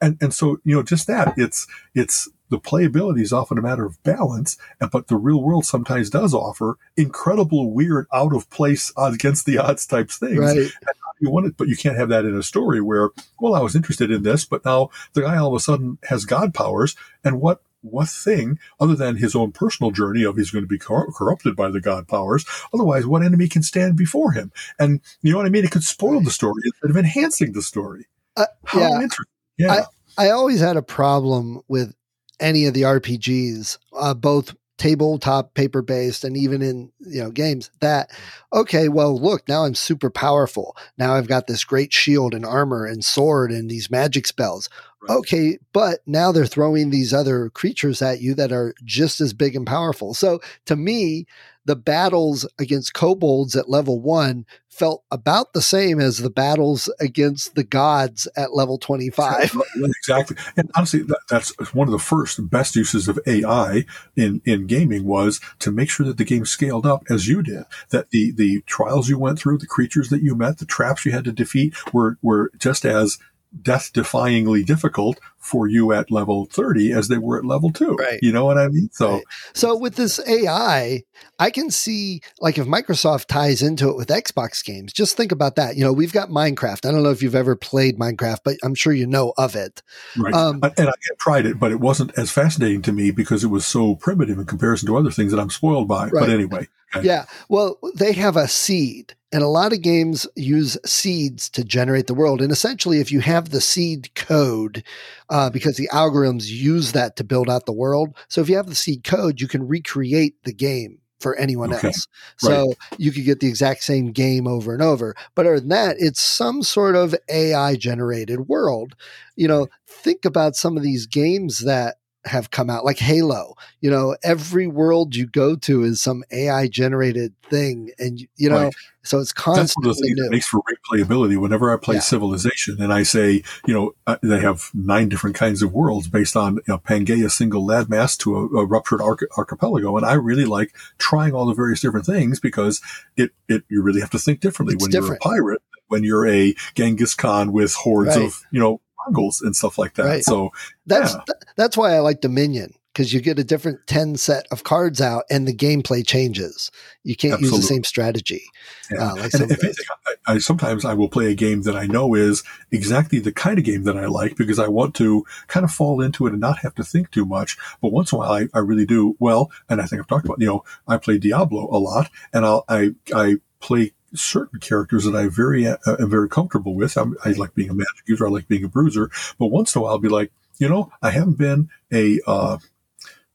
[0.00, 3.84] And, and so, you know, just that it's, it's the playability is often a matter
[3.86, 8.92] of balance, and- but the real world sometimes does offer incredible, weird, out of place,
[8.98, 10.38] against the odds types things.
[10.38, 10.70] Right.
[11.18, 13.08] You want it, but you can't have that in a story where,
[13.40, 16.26] well, I was interested in this, but now the guy all of a sudden has
[16.26, 16.94] God powers,
[17.24, 20.78] and what what thing other than his own personal journey of he's going to be
[20.78, 22.44] cor- corrupted by the God powers?
[22.72, 24.52] Otherwise, what enemy can stand before him?
[24.78, 25.64] And you know what I mean?
[25.64, 28.06] It could spoil the story instead of enhancing the story.
[28.36, 29.02] Uh, How yeah.
[29.02, 29.24] interesting!
[29.58, 29.84] Yeah,
[30.18, 31.94] I always had a problem with
[32.40, 37.70] any of the RPGs, uh, both tabletop paper based and even in you know games
[37.80, 38.10] that
[38.52, 40.76] okay well look now i'm super powerful.
[40.98, 44.68] Now i've got this great shield and armor and sword and these magic spells.
[45.02, 45.16] Right.
[45.16, 49.54] okay but now they're throwing these other creatures at you that are just as big
[49.56, 50.14] and powerful.
[50.14, 51.26] So to me
[51.66, 57.54] the battles against kobolds at level one felt about the same as the battles against
[57.54, 59.56] the gods at level 25.
[59.76, 60.36] exactly.
[60.56, 65.04] And honestly, that, that's one of the first best uses of AI in, in gaming
[65.04, 68.62] was to make sure that the game scaled up as you did, that the, the
[68.66, 71.74] trials you went through, the creatures that you met, the traps you had to defeat
[71.92, 73.18] were, were just as
[73.62, 78.18] death defyingly difficult for you at level 30 as they were at level 2 right.
[78.22, 78.90] You know what i mean?
[78.92, 79.24] So right.
[79.54, 81.02] so with this ai
[81.38, 85.56] i can see like if microsoft ties into it with xbox games just think about
[85.56, 85.76] that.
[85.76, 86.86] You know we've got minecraft.
[86.86, 89.82] I don't know if you've ever played minecraft but i'm sure you know of it.
[90.16, 90.34] Right.
[90.34, 93.66] Um, and i tried it but it wasn't as fascinating to me because it was
[93.66, 96.08] so primitive in comparison to other things that i'm spoiled by.
[96.08, 96.12] Right.
[96.20, 97.06] but anyway okay.
[97.06, 97.26] yeah.
[97.48, 102.14] Well they have a seed and a lot of games use seeds to generate the
[102.14, 102.40] world.
[102.40, 104.84] And essentially, if you have the seed code,
[105.30, 108.16] uh, because the algorithms use that to build out the world.
[108.28, 111.88] So if you have the seed code, you can recreate the game for anyone okay.
[111.88, 112.06] else.
[112.38, 112.76] So right.
[112.98, 115.14] you could get the exact same game over and over.
[115.34, 118.94] But other than that, it's some sort of AI generated world.
[119.34, 121.96] You know, think about some of these games that
[122.26, 123.54] have come out, like Halo.
[123.80, 128.64] You know, every world you go to is some AI generated thing, and you know,
[128.64, 128.74] right.
[129.02, 131.40] so it's constantly That's one of the things makes for replayability.
[131.40, 132.00] Whenever I play yeah.
[132.00, 136.36] Civilization, and I say, you know, uh, they have nine different kinds of worlds based
[136.36, 140.44] on you know, Pangaea single landmass to a, a ruptured arch- archipelago, and I really
[140.44, 142.80] like trying all the various different things because
[143.16, 145.20] it it you really have to think differently it's when different.
[145.24, 148.26] you're a pirate when you're a Genghis Khan with hordes right.
[148.26, 150.04] of you know And stuff like that.
[150.04, 150.24] Right.
[150.24, 150.50] So
[150.86, 151.20] that's yeah.
[151.26, 155.02] th- that's why I like Dominion because you get a different 10 set of cards
[155.02, 156.70] out and the gameplay changes.
[157.04, 157.58] You can't Absolutely.
[157.58, 158.44] use the same strategy.
[158.90, 159.10] Yeah.
[159.10, 159.84] Uh, like and if anything,
[160.26, 162.42] I, I, sometimes I will play a game that I know is
[162.72, 166.00] exactly the kind of game that I like because I want to kind of fall
[166.00, 167.58] into it and not have to think too much.
[167.82, 169.50] But once in a while, I, I really do well.
[169.68, 172.64] And I think I've talked about, you know, I play Diablo a lot and I'll,
[172.66, 176.96] I, I play certain characters that I very uh, am very comfortable with.
[176.96, 178.26] I'm, i like being a magic user.
[178.26, 179.10] I like being a bruiser.
[179.38, 182.58] But once in a while, I'll be like, you know, I haven't been a uh,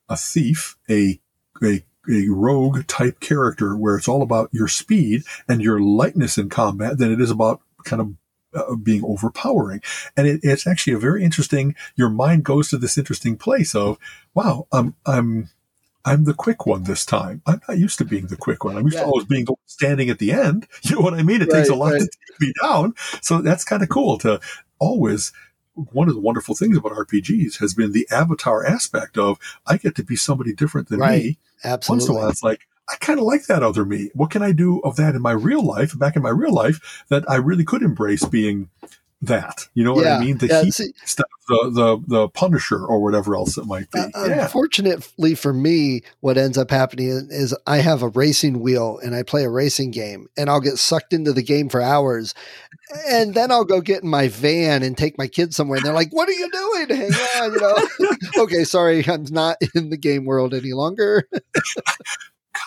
[0.10, 1.20] a thief, a
[1.64, 6.50] a a rogue type character where it's all about your speed and your lightness in
[6.50, 8.14] combat than it is about kind of
[8.54, 9.82] uh, being overpowering.
[10.18, 13.98] And it, it's actually a very interesting, your mind goes to this interesting place of,
[14.34, 15.50] wow, I'm, I'm,
[16.06, 17.42] I'm the quick one this time.
[17.46, 18.78] I'm not used to being the quick one.
[18.78, 19.04] I'm used yeah.
[19.04, 20.68] to always being standing at the end.
[20.84, 21.42] You know what I mean?
[21.42, 22.02] It right, takes a lot right.
[22.02, 22.96] to take me down.
[23.22, 24.40] So that's kind of cool to
[24.80, 25.32] always.
[25.74, 29.96] One of the wonderful things about RPGs has been the avatar aspect of I get
[29.96, 31.24] to be somebody different than right.
[31.24, 31.38] me.
[31.64, 32.02] Absolutely.
[32.02, 34.10] Once in a while, it's like I kind of like that other me.
[34.14, 37.06] What can I do of that in my real life, back in my real life,
[37.08, 38.70] that I really could embrace being
[39.22, 39.68] that.
[39.74, 40.38] You know what yeah, I mean?
[40.38, 44.00] The yeah, heat see, stuff, the, the the Punisher or whatever else it might be.
[44.00, 44.44] Uh, yeah.
[44.44, 49.24] Unfortunately for me, what ends up happening is I have a racing wheel and I
[49.24, 52.34] play a racing game, and I'll get sucked into the game for hours,
[53.08, 55.94] and then I'll go get in my van and take my kids somewhere, and they're
[55.94, 56.98] like, "What are you doing?
[56.98, 58.14] Hang on, you know."
[58.44, 61.28] okay, sorry, I'm not in the game world any longer.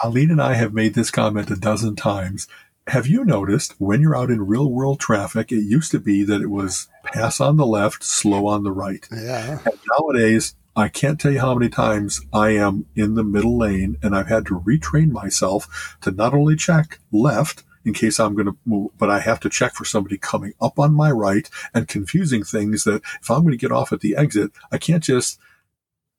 [0.01, 2.49] Colleen and I have made this comment a dozen times
[2.89, 6.43] have you noticed when you're out in real world traffic, it used to be that
[6.43, 9.09] it was pass on the left, slow on the right.
[9.11, 9.59] Yeah.
[9.65, 13.97] And nowadays, I can't tell you how many times I am in the middle lane
[14.03, 18.47] and I've had to retrain myself to not only check left in case I'm going
[18.47, 21.87] to move, but I have to check for somebody coming up on my right and
[21.87, 25.39] confusing things that if I'm going to get off at the exit, I can't just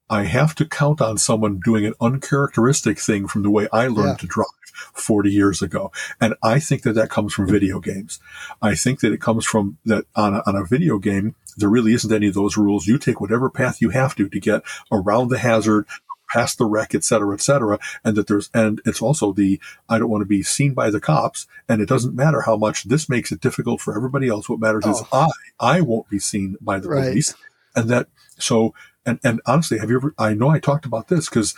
[0.09, 4.09] I have to count on someone doing an uncharacteristic thing from the way I learned
[4.09, 4.18] yeah.
[4.18, 4.45] to drive
[4.94, 5.92] 40 years ago.
[6.20, 8.20] And I think that that comes from video games.
[8.62, 11.94] I think that it comes from that on a, on a video game, there really
[11.94, 12.88] isn't any of those rules.
[12.88, 15.86] You take whatever path you have to to get around the hazard,
[16.28, 17.80] past the wreck, et cetera, et cetera.
[18.04, 21.00] And that there's, and it's also the, I don't want to be seen by the
[21.00, 21.48] cops.
[21.70, 24.50] And it doesn't matter how much this makes it difficult for everybody else.
[24.50, 24.92] What matters oh.
[24.92, 25.30] is I,
[25.60, 27.10] I won't be seen by the right.
[27.10, 27.36] police.
[27.76, 28.08] And that,
[28.38, 28.74] so
[29.06, 31.54] and, and honestly, have you ever, I know I talked about this because,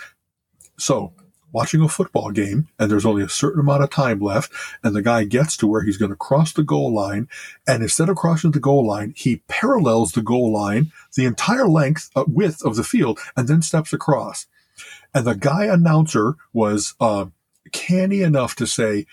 [0.78, 1.12] so
[1.52, 5.02] watching a football game and there's only a certain amount of time left and the
[5.02, 7.28] guy gets to where he's going to cross the goal line
[7.66, 12.10] and instead of crossing the goal line he parallels the goal line the entire length
[12.14, 14.46] uh, width of the field and then steps across.
[15.14, 17.26] And the guy announcer was uh,
[17.72, 19.06] canny enough to say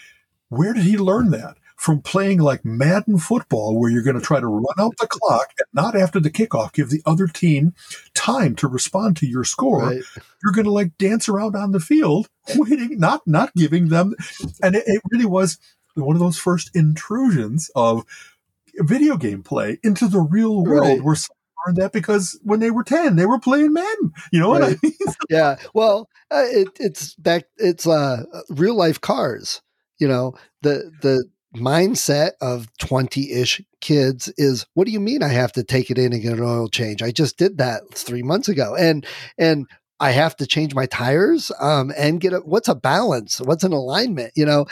[0.50, 4.40] where did he learn that from playing like Madden football, where you're going to try
[4.40, 7.74] to run out the clock and not after the kickoff give the other team
[8.14, 9.84] time to respond to your score.
[9.84, 10.02] Right.
[10.44, 14.16] You're going to like dance around on the field, waiting, not not giving them.
[14.64, 15.60] And it, it really was
[15.96, 18.04] one of those first intrusions of
[18.78, 21.04] video game play into the real world right.
[21.04, 21.16] where
[21.66, 24.14] learned that because when they were 10, they were playing Madden.
[24.32, 24.94] You know what I mean?
[25.30, 25.58] yeah.
[25.74, 27.46] Well, uh, it, it's back.
[27.58, 29.62] It's uh, real life cars.
[30.00, 35.30] You know, the the mindset of twenty ish kids is, what do you mean I
[35.30, 37.02] have to take it in and get an oil change?
[37.02, 39.06] I just did that three months ago, and
[39.38, 39.66] and
[40.00, 43.40] I have to change my tires um, and get a what's a balance?
[43.42, 44.34] What's an alignment?
[44.36, 44.66] You know,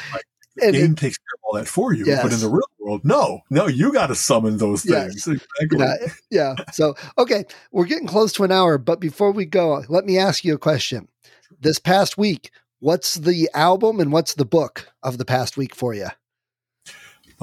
[0.58, 2.06] The and game it- takes care of all that for you.
[2.06, 5.24] But in the real world, no, no, you got to summon those Yes.
[5.24, 5.40] things.
[5.62, 5.80] Exactly.
[5.80, 6.64] yeah, yeah.
[6.74, 10.44] So, okay, we're getting close to an hour, but before we go, let me ask
[10.44, 11.08] you a question.
[11.60, 15.94] This past week, what's the album and what's the book of the past week for
[15.94, 16.08] you?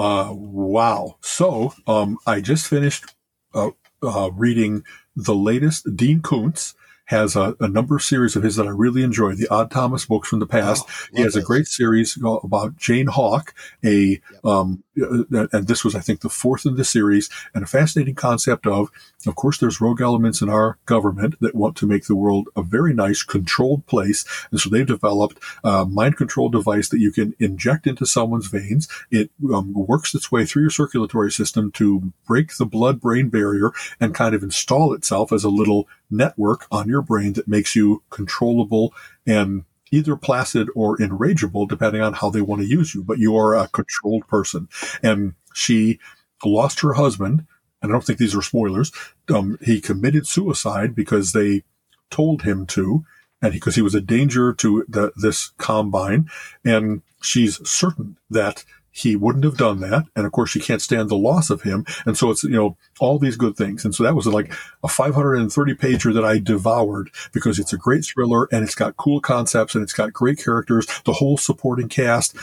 [0.01, 1.17] Uh, wow.
[1.21, 3.05] So, um, I just finished
[3.53, 3.73] uh,
[4.03, 4.83] uh, reading
[5.15, 5.95] the latest.
[5.95, 6.75] Dean Koontz
[7.11, 9.35] has a, a number of series of his that I really enjoy.
[9.35, 10.87] The Odd Thomas books from the past.
[11.13, 13.53] he has a great series about Jane Hawk,
[13.85, 17.67] a um, uh, and this was, I think, the fourth in the series, and a
[17.67, 18.91] fascinating concept of,
[19.27, 22.63] of course, there's rogue elements in our government that want to make the world a
[22.63, 27.35] very nice, controlled place, and so they've developed a mind control device that you can
[27.41, 28.87] inject into someone's veins.
[29.11, 34.15] It um, works its way through your circulatory system to break the blood-brain barrier and
[34.15, 38.95] kind of install itself as a little network on your brain that makes you controllable
[39.27, 43.03] and either placid or enrageable, depending on how they want to use you.
[43.03, 44.69] But you are a controlled person.
[45.03, 45.99] And she
[46.45, 47.47] lost her husband.
[47.83, 48.93] And I don't think these are spoilers.
[49.35, 51.65] Um, he committed suicide because they
[52.11, 53.05] told him to,
[53.43, 56.29] and because he was a danger to the, this combine.
[56.65, 60.05] And she's certain that he wouldn't have done that.
[60.17, 61.85] And of course, she can't stand the loss of him.
[62.07, 63.85] And so it's, you know, all these good things.
[63.85, 68.05] And so that was like a 530 pager that I devoured because it's a great
[68.05, 72.37] thriller and it's got cool concepts and it's got great characters, the whole supporting cast.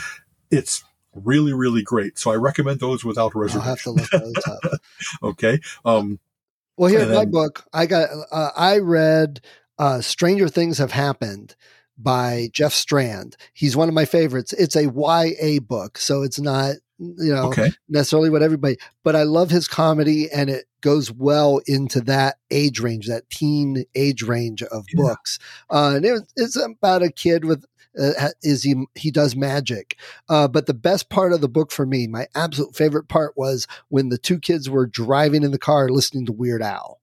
[0.50, 0.84] It's
[1.14, 2.18] really, really great.
[2.18, 3.92] So I recommend those without I'll have to reservation.
[3.94, 4.80] look those up.
[5.22, 5.60] Okay.
[5.84, 6.18] Um,
[6.76, 7.64] Well, here's And my book.
[7.72, 8.08] I got.
[8.30, 9.40] Uh, I read
[9.78, 11.56] uh, "Stranger Things Have Happened"
[11.98, 13.36] by Jeff Strand.
[13.52, 14.52] He's one of my favorites.
[14.52, 17.70] It's a YA book, so it's not you know okay.
[17.88, 18.76] necessarily what everybody.
[19.04, 23.84] But I love his comedy, and it goes well into that age range, that teen
[23.94, 25.02] age range of Yeah.
[25.02, 25.38] books.
[25.70, 27.64] Uh, and it, it's about a kid with.
[27.98, 31.84] Uh, is he he does magic uh, but the best part of the book for
[31.84, 35.88] me my absolute favorite part was when the two kids were driving in the car
[35.88, 37.00] listening to weird al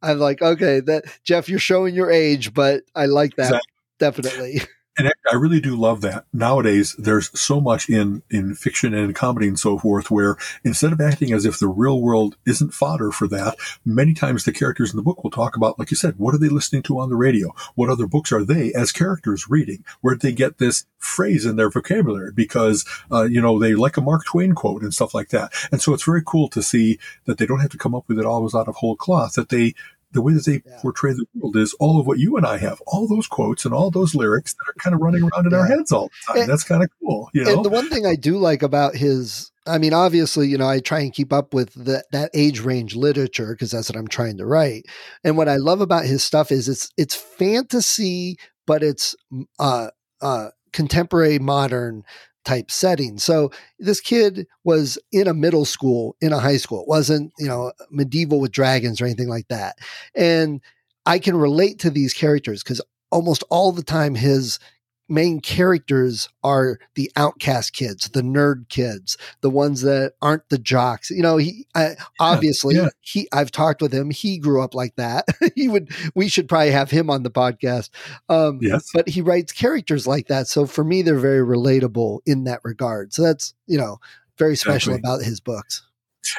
[0.00, 3.72] i'm like okay that jeff you're showing your age but i like that Exactly.
[3.98, 4.60] Definitely
[4.98, 6.24] And I- really do love that.
[6.32, 11.00] Nowadays, there's so much in, in fiction and comedy and so forth where instead of
[11.00, 14.96] acting as if the real world isn't fodder for that, many times the characters in
[14.96, 17.16] the book will talk about, like you said, what are they listening to on the
[17.16, 17.54] radio?
[17.76, 19.84] What other books are they as characters reading?
[20.00, 22.32] Where'd they get this phrase in their vocabulary?
[22.32, 25.52] Because, uh, you know, they like a Mark Twain quote and stuff like that.
[25.70, 28.18] And so it's very cool to see that they don't have to come up with
[28.18, 29.74] it always out of whole cloth, that they,
[30.12, 30.78] the way that they Yeah.
[30.80, 33.74] portray the world is all of what you and I have, all those quotes and
[33.74, 36.42] all those lyrics that are kind of running around in our heads all the time.
[36.42, 37.54] And- That's kind of cool, you know.
[37.56, 40.80] and the one thing i do like about his i mean obviously you know i
[40.80, 44.38] try and keep up with the, that age range literature because that's what i'm trying
[44.38, 44.86] to write
[45.24, 48.36] and what i love about his stuff is it's it's fantasy
[48.66, 49.14] but it's
[49.58, 49.88] uh
[50.22, 52.02] uh contemporary modern
[52.48, 53.18] type setting.
[53.18, 56.82] So this kid was in a middle school in a high school.
[56.82, 59.76] It wasn't you know medieval with dragons or anything like that.
[60.14, 60.60] And
[61.06, 64.58] i can relate to these characters because almost all the time his
[65.08, 71.10] main characters are the outcast kids, the nerd kids, the ones that aren't the jocks.
[71.10, 72.88] You know, he I, obviously yeah.
[73.00, 73.28] he.
[73.32, 74.10] I've talked with him.
[74.10, 75.26] He grew up like that.
[75.54, 75.90] he would.
[76.14, 77.90] We should probably have him on the podcast.
[78.28, 78.90] Um, yes.
[78.92, 80.46] But he writes characters like that.
[80.48, 83.12] So for me, they're very relatable in that regard.
[83.12, 83.98] So that's you know
[84.36, 85.08] very special Exactly.
[85.10, 85.82] about his books.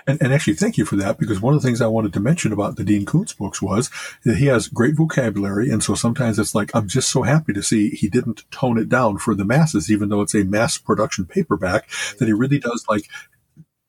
[0.08, 2.20] And, and actually, thank you for that because one of the things I wanted to
[2.20, 3.90] mention about the Dean Koontz books was
[4.24, 5.70] that he has great vocabulary.
[5.70, 8.90] And so sometimes it's like, I'm just so happy to see he didn't tone it
[8.90, 12.86] down for the masses, even though it's a mass production paperback, that he really does
[12.90, 13.04] like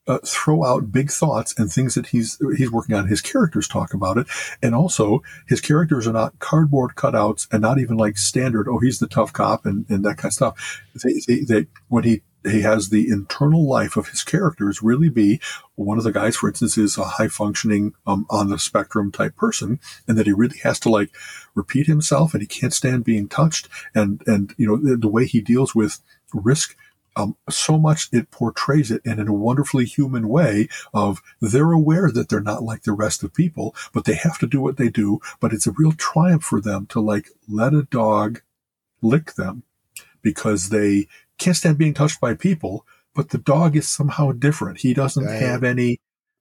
[0.07, 3.07] uh, throw out big thoughts and things that he's he's working on.
[3.07, 4.27] His characters talk about it,
[4.63, 8.67] and also his characters are not cardboard cutouts and not even like standard.
[8.69, 10.83] Oh, he's the tough cop and, and that kind of stuff.
[11.05, 15.41] They, they, they, when he he has the internal life of his characters really be
[15.75, 19.37] one of the guys, for instance, is a high functioning um, on the spectrum type
[19.37, 21.11] person, and that he really has to like
[21.55, 25.27] repeat himself, and he can't stand being touched, and and you know the, the way
[25.27, 26.01] he deals with
[26.33, 26.77] risk
[27.17, 32.11] um, so much it portrays it and in a wonderfully human way of they're aware
[32.11, 34.89] that they're not like the rest of people, but they have to do what they
[34.89, 35.21] do.
[35.41, 38.43] But it's a real triumph for them to like let a dog
[39.03, 39.65] lick them
[40.23, 41.09] because they
[41.41, 42.87] can't stand being touched by people.
[43.13, 44.79] But the dog is somehow different.
[44.79, 45.99] He doesn't have any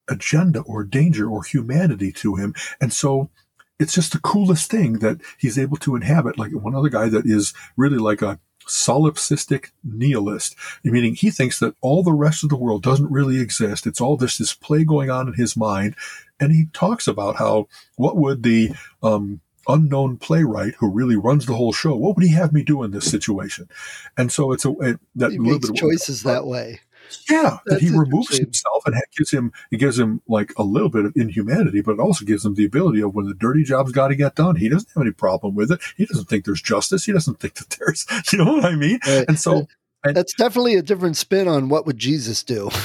[0.08, 2.54] agenda or danger or humanity to him.
[2.80, 3.32] And so
[3.80, 6.38] it's just the coolest thing that he's able to inhabit.
[6.38, 11.74] Like one other guy that is really like a solipsistic nihilist, meaning he thinks that
[11.82, 13.88] all the rest of the world doesn't really exist.
[13.88, 15.96] It's all this, this play going on in his mind.
[16.40, 18.72] And he talks about how, what would the,
[19.02, 22.84] um, unknown playwright who really runs the whole show, what would he have me do
[22.84, 23.70] in this situation?
[24.18, 26.82] And so it's a, it, that he little makes bit of choices that way.
[27.30, 31.06] yeah, that he removes himself and gives him it gives him like a little bit
[31.06, 34.10] of inhumanity, but it also gives him the ability of when the dirty job's got
[34.10, 34.58] to get done.
[34.58, 35.80] He doesn't have any problem with it.
[35.96, 37.06] He doesn't think there's justice.
[37.06, 39.00] He doesn't think that there's, you know what I mean?
[39.08, 39.26] Right.
[39.28, 39.68] And so
[40.04, 42.70] and- That's definitely a different spin on what would Jesus do.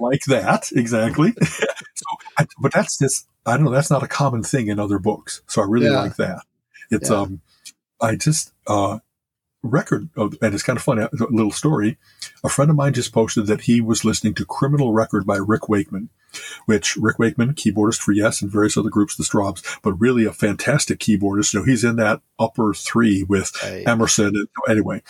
[0.00, 1.32] like that exactly.
[1.42, 2.06] so,
[2.38, 3.70] I, but that's just I don't know.
[3.70, 5.42] That's not a common thing in other books.
[5.46, 6.00] So I really Yeah.
[6.02, 6.42] like that.
[6.90, 7.16] It's Yeah.
[7.16, 7.40] um,
[8.00, 8.98] I just uh,
[9.62, 11.02] record of, and it's kind of funny.
[11.02, 11.98] A little story.
[12.42, 15.68] A friend of mine just posted that he was listening to "Criminal Record" by Rick
[15.68, 16.08] Wakeman,
[16.66, 20.32] which Rick Wakeman, keyboardist for Yes and various other groups, the Strawbs, but really a
[20.32, 21.52] fantastic keyboardist.
[21.52, 23.86] You know, he's in that upper three with Right.
[23.86, 24.28] Emerson.
[24.34, 25.02] And, anyway,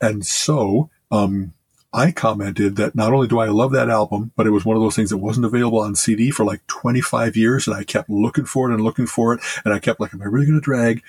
[0.00, 1.52] and so um,
[1.94, 4.82] I commented that not only do I love that album, but it was one of
[4.82, 8.44] those things that wasn't available on CD for like 25 years, and I kept looking
[8.44, 10.64] for it and looking for it, and I kept like, am I really going to
[10.64, 11.02] drag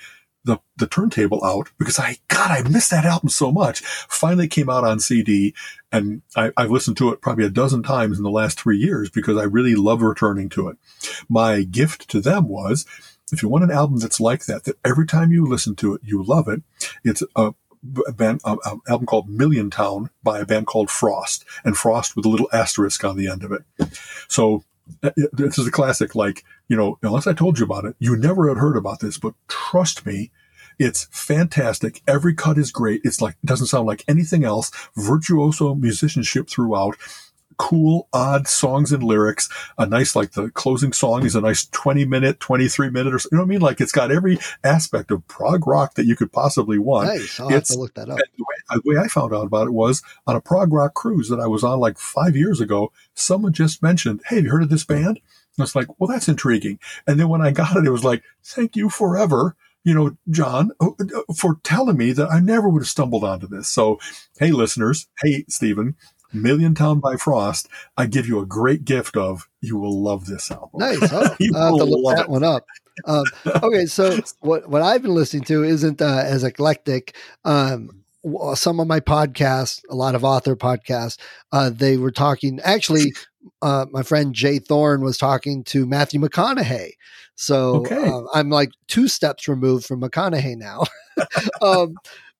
[0.44, 3.80] the the turntable out because I God I missed that album so much.
[3.80, 5.54] Finally came out on CD,
[5.90, 9.10] and I, I've listened to it probably a dozen times in the last three years
[9.10, 10.76] because I really love returning to it.
[11.28, 12.86] My gift to them was.
[13.32, 16.00] If you want an album that's like that, that every time you listen to it,
[16.04, 16.62] you love it,
[17.02, 17.54] it's a
[18.06, 22.16] a band, a, a album called Million Town by a band called Frost, and Frost
[22.16, 23.62] with a little asterisk on the end of it.
[24.28, 24.64] So
[25.02, 26.14] uh, this is a classic.
[26.14, 29.18] Like you know, unless I told you about it, you never had heard about this.
[29.18, 30.30] But trust me,
[30.78, 32.02] it's fantastic.
[32.06, 33.00] Every cut is great.
[33.04, 34.70] It's like doesn't sound like anything else.
[34.96, 36.96] Virtuoso musicianship throughout.
[37.58, 39.48] Cool, odd songs and lyrics.
[39.78, 43.28] A nice, like the closing song is a nice 20 minute, 23 minute or so.
[43.32, 43.60] You know what I mean?
[43.60, 47.08] Like it's got every aspect of prog rock that you could possibly want.
[47.08, 47.40] Nice.
[47.40, 48.18] I'll have It's- to look that up.
[48.18, 51.28] The way, the way I found out about it was on a prog rock cruise
[51.28, 52.92] that I was on like five years ago.
[53.14, 55.18] Someone just mentioned, "Hey, have you heard of this band?" And
[55.58, 58.22] I was like, "Well, that's intriguing." And then when I got it, it was like,
[58.44, 62.82] "Thank you forever." You know, John, uh, uh, for telling me that I never would
[62.82, 63.68] have stumbled onto this.
[63.68, 64.00] So,
[64.36, 65.94] hey, listeners, hey, Stephen,
[66.32, 70.50] Million Town by Frost, I give you a great gift of you will love this
[70.50, 70.80] album.
[70.80, 71.12] Nice.
[71.12, 72.30] Oh, You I'll have to look love that it.
[72.30, 72.64] one up.
[73.06, 73.24] Um,
[73.62, 77.14] okay, so what what I've been listening to isn't uh, as eclectic.
[77.44, 78.02] Um,
[78.54, 81.18] some of my podcasts, a lot of author podcasts,
[81.52, 82.58] uh, they were talking.
[82.64, 83.12] Actually,
[83.62, 86.92] uh, my friend Jay Thorne was talking to Matthew McConaughey.
[87.36, 88.08] So Okay.
[88.08, 90.84] uh, I'm like two steps removed from McConaughey now.
[91.62, 91.94] um,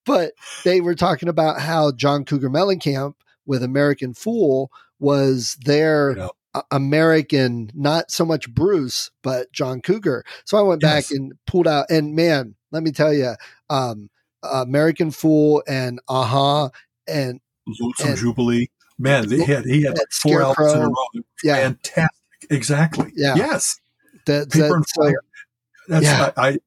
[0.07, 0.32] but
[0.64, 3.14] they were talking about how John Cougar Mellencamp
[3.47, 6.28] with American Fool was their Yeah.
[6.70, 10.24] American, not so much Bruce, but John Cougar.
[10.44, 11.09] So I went Yes.
[11.11, 13.34] back and pulled out, and man, let me tell you,
[13.70, 14.09] um,
[14.42, 16.70] American Fool and Aha
[17.07, 17.40] and
[17.80, 18.70] Lonesome And- Jubilee.
[18.99, 20.94] Man, they had he had four albums in a row.
[21.44, 21.57] Yeah.
[21.57, 22.11] Fantastic.
[22.49, 23.12] Exactly.
[23.14, 23.34] Yeah.
[23.34, 23.78] Yes.
[24.24, 25.20] that, Paper that- and so, Fire.
[25.88, 26.32] That's Yeah.
[26.36, 26.59] I,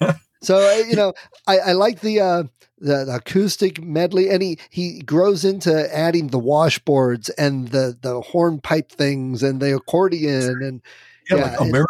[0.00, 0.14] I
[0.44, 1.14] so uh, you know,
[1.46, 2.42] I, I like the, uh,
[2.78, 8.20] the the acoustic medley, and he he grows into adding the washboards and the the
[8.20, 10.82] hornpipe things and the accordion and
[11.30, 11.86] yeah, Yeah, like American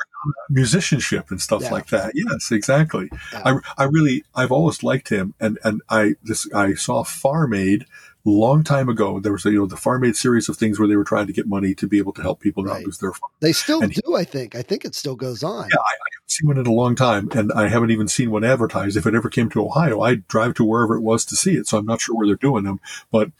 [0.50, 1.72] musicianship and stuff Yeah.
[1.72, 2.12] like that.
[2.14, 3.10] Yes, exactly.
[3.32, 3.42] Yeah.
[3.76, 7.86] I, I really I've always liked him and and I this I saw Farm Aid
[8.30, 9.20] long time ago.
[9.20, 11.26] There was a, you know the Farm Aid series of things where they were trying
[11.26, 12.84] to get money to be able to help people not Right.
[12.86, 13.30] lose their farm.
[13.40, 14.16] they still And he- do.
[14.16, 14.54] I think.
[14.54, 15.68] I think it still goes on.
[15.70, 18.30] Yeah, I, I haven't seen one in a long time, and I haven't even seen
[18.30, 18.96] one advertised.
[18.96, 21.66] If it ever came to Ohio, I'd drive to wherever it was to see it.
[21.66, 23.30] So I'm not sure where they're doing them, but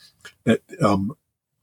[0.45, 1.16] it, um,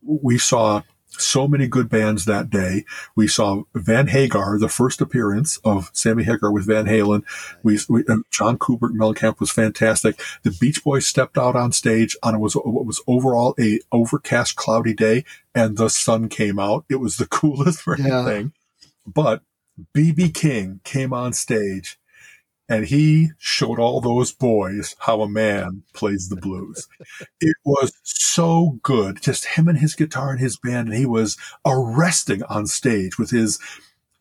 [0.03, 0.81] we saw
[1.11, 2.85] so many good bands that day.
[3.15, 7.23] We saw Van Hagar, the first appearance of Sammy Hagar with Van Halen.
[7.63, 10.19] We, we uh, John Cougar Mellencamp was fantastic.
[10.43, 14.55] The Beach Boys stepped out on stage on it was what was overall a overcast,
[14.55, 16.85] cloudy day, and the sun came out.
[16.89, 18.25] It was the coolest freaking Yeah.
[18.25, 18.53] thing.
[19.05, 19.41] But
[19.95, 21.97] BB King came on stage
[22.71, 26.87] and he showed all those boys how a man plays the blues.
[27.41, 29.21] it was so good.
[29.21, 33.29] Just him and his guitar and his band, and he was arresting on stage with
[33.29, 33.59] his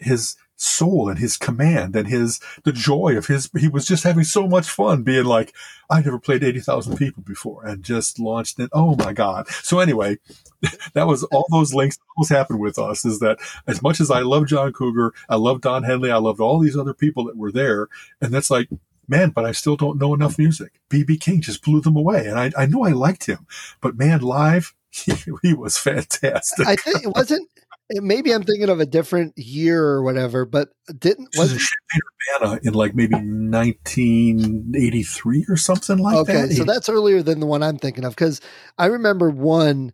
[0.01, 4.25] his soul and his command and his the joy of his he was just having
[4.25, 5.55] so much fun being like
[5.89, 8.69] i never played 80,000 people before and just launched it.
[8.73, 9.49] Oh my god.
[9.49, 10.19] So anyway
[10.93, 14.21] that was all those links almost happened with us is that as much as i
[14.21, 17.53] love john cougar i love don henley i loved all these other people that were
[17.53, 17.89] there
[18.21, 18.69] and that's like
[19.09, 20.73] man but i still don't know enough music.
[20.91, 23.47] Bb king just blew them away and i, I know i liked him
[23.81, 26.67] but man live he, he was fantastic.
[26.67, 27.49] I think it wasn't
[27.91, 32.61] maybe I'm thinking of a different year or whatever, but didn't was was Champaign Urbana
[32.63, 36.45] in like maybe 1983 or something like okay, that.
[36.47, 38.41] Okay, so that's earlier than the one I'm thinking of because
[38.79, 39.93] I remember one.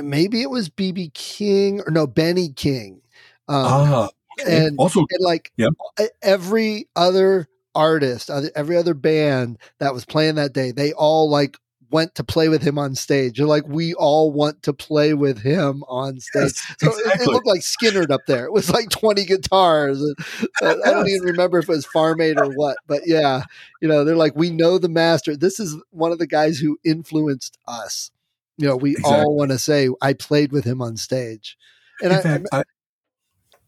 [0.00, 3.02] Maybe it was BB King or no Benny King.
[3.46, 4.08] Um, ah,
[4.40, 4.66] okay.
[4.66, 5.72] and- also and like Yep.
[6.00, 11.58] e- every other artist, every other band that was playing that day, they all like
[11.92, 13.36] went to play with him on stage.
[13.36, 16.52] They're like, we all want to play with him on stage.
[16.54, 18.44] yes, So it- it, looked like Skynyrd up there.
[18.46, 20.00] It was like 20 guitars.
[20.00, 20.16] And,
[20.62, 23.42] uh, I don't even remember if it was Farm Aid or what, but yeah,
[23.80, 25.36] you know, they're like, we know the master.
[25.36, 28.10] This is one of the guys who influenced us.
[28.58, 29.14] You know, we Exactly.
[29.20, 31.56] all want to say, I played with him on stage.
[32.02, 32.62] And in I, fact, I,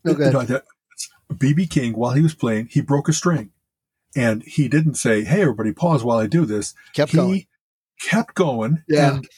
[0.05, 0.63] no, go ahead.
[1.33, 3.51] BB King, while he was playing, he broke a string,
[4.15, 7.47] and he didn't say, "Hey, everybody, pause while I do this." kept he going.
[8.01, 9.15] Kept going Yeah.
[9.15, 9.29] and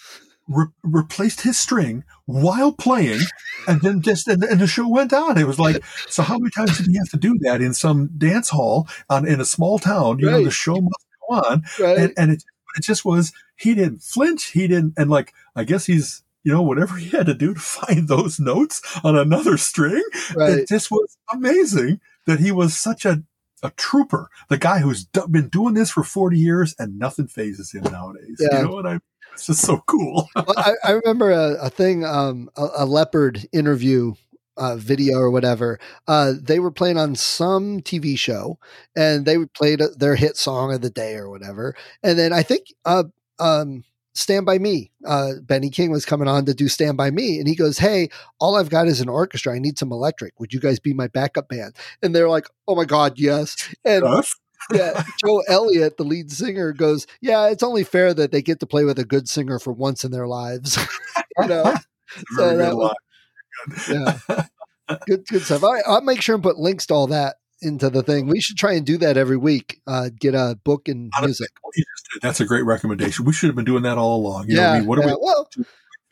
[0.49, 3.21] re- replaced his string while playing,
[3.69, 5.39] and then just and, and the show went on.
[5.39, 8.11] It was like, so how many times did he have to do that in some
[8.17, 10.19] dance hall on in a small town?
[10.19, 11.99] You know, the show must go on, Right.
[11.99, 12.43] and, and it
[12.77, 14.47] it just was he didn't flinch.
[14.53, 16.23] He didn't, and like I guess he's.
[16.45, 20.01] You know, whatever he had to do to find those notes on another string,
[20.37, 20.59] right.
[20.61, 23.25] it just was amazing that he was such a,
[23.63, 24.29] a trooper.
[24.49, 28.37] The guy who's do- been doing this for 40 years and nothing phases him nowadays.
[28.39, 28.59] Yeah.
[28.59, 29.01] You know what I
[29.33, 30.29] It's just so cool.
[30.37, 34.15] well, I, I remember a, a thing, um, a, a Leppard interview
[34.57, 35.79] uh, video or whatever.
[36.09, 38.59] Uh, they were playing on some TV show,
[38.97, 41.75] and they played their hit song of the day or whatever.
[42.03, 43.05] And then I think uh,
[43.39, 43.85] um,
[44.17, 47.47] "Stand by Me," uh, Benny King was coming on to do "Stand by Me," and
[47.47, 48.09] he goes, "Hey,
[48.41, 49.55] all I've got is an orchestra.
[49.55, 50.39] I need some electric.
[50.41, 54.03] Would you guys be my backup band?" And they're like, "Oh my god, yes!" And
[54.73, 58.67] yeah, Joe Elliott, the lead singer, goes, "Yeah, it's only fair that they get to
[58.67, 60.77] play with a good singer for once in their lives."
[61.41, 61.75] you know,
[62.37, 62.95] Very that good was-
[63.89, 65.65] yeah, good, good stuff.
[65.65, 68.27] I, I'll make sure and put links to all that into the thing.
[68.27, 69.81] We should try and do that every week.
[69.87, 71.51] Uh, get a book and music.
[71.63, 73.25] what you just did, That's a great recommendation.
[73.25, 74.49] We should have been doing that all along.
[74.49, 75.05] You know, yeah, what I mean, what yeah.
[75.05, 75.49] are we well,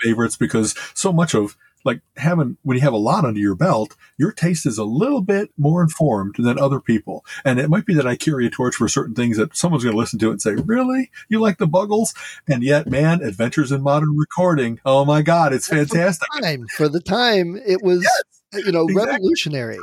[0.01, 0.37] favorites?
[0.37, 4.33] Because so much of like having when you have a lot under your belt, your
[4.33, 7.25] taste is a little bit more informed than other people.
[7.45, 9.95] And it might be that I carry a torch for certain things that someone's going
[9.95, 12.15] to listen to it and say, "Really, you like the Buggles?"
[12.49, 14.81] And yet, man, Adventures in Modern Recording.
[14.85, 16.27] Oh my God, it's fantastic.
[16.43, 18.09] time for the time, it was
[18.55, 19.13] you know exactly.
[19.13, 19.79] revolutionary.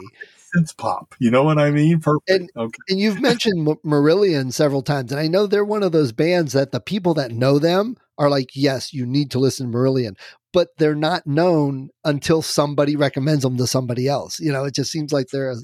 [0.55, 1.15] Synth pop.
[1.19, 1.99] You know what I mean?
[1.99, 2.29] Perfect.
[2.29, 2.77] And- okay.
[2.89, 6.53] And you've mentioned M- Marillion several times, and I know they're one of those bands
[6.53, 10.15] that the people that know them are like, yes, you need to listen to Marillion,
[10.53, 14.39] but they're not known until somebody recommends them to somebody else.
[14.39, 15.55] You know, it just seems like they're, a,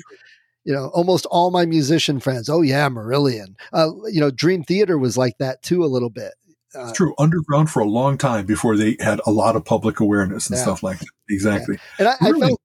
[0.64, 2.50] you know, almost all my musician friends.
[2.50, 3.56] Oh yeah, Marillion.
[3.74, 6.34] Uh, you know, Dream Theater was like that too, a little bit.
[6.76, 7.14] Uh, It's true.
[7.18, 10.64] Underground for a long time before they had a lot of public awareness and Yeah.
[10.64, 11.08] stuff like that.
[11.30, 11.78] Exactly.
[12.00, 12.57] and I, I felt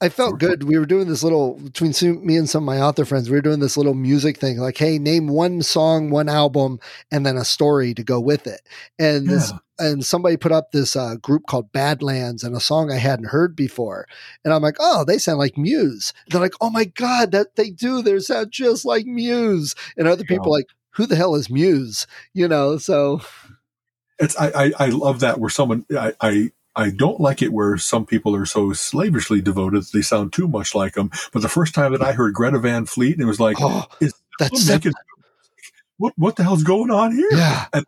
[0.00, 0.62] I felt good.
[0.62, 1.92] We were doing this little between
[2.24, 3.28] me and some of my author friends.
[3.28, 6.78] We were doing this little music thing, like, hey, name one song, one album,
[7.10, 8.60] and then a story to go with it.
[8.98, 12.96] And this, and somebody put up this uh, group called Badlands and a song I
[12.96, 14.06] hadn't heard before.
[14.44, 16.12] And I'm like, oh, they sound like Muse.
[16.28, 18.00] They're like, oh my god, that they do.
[18.00, 19.74] They sound just like Muse.
[19.96, 20.58] And other people Yeah.
[20.58, 22.06] like, who the hell is Muse?
[22.34, 23.20] You know, so
[24.20, 27.76] It's I, I, I love that where someone I, I I don't like it where
[27.76, 31.10] some people are so slavishly devoted that they sound too much like them.
[31.32, 34.14] But the first time that I heard Greta Van Fleet, it was like, oh, is
[34.38, 34.92] that's making-
[35.96, 37.28] what what the hell's going on here?
[37.32, 37.66] yeah.
[37.74, 37.84] And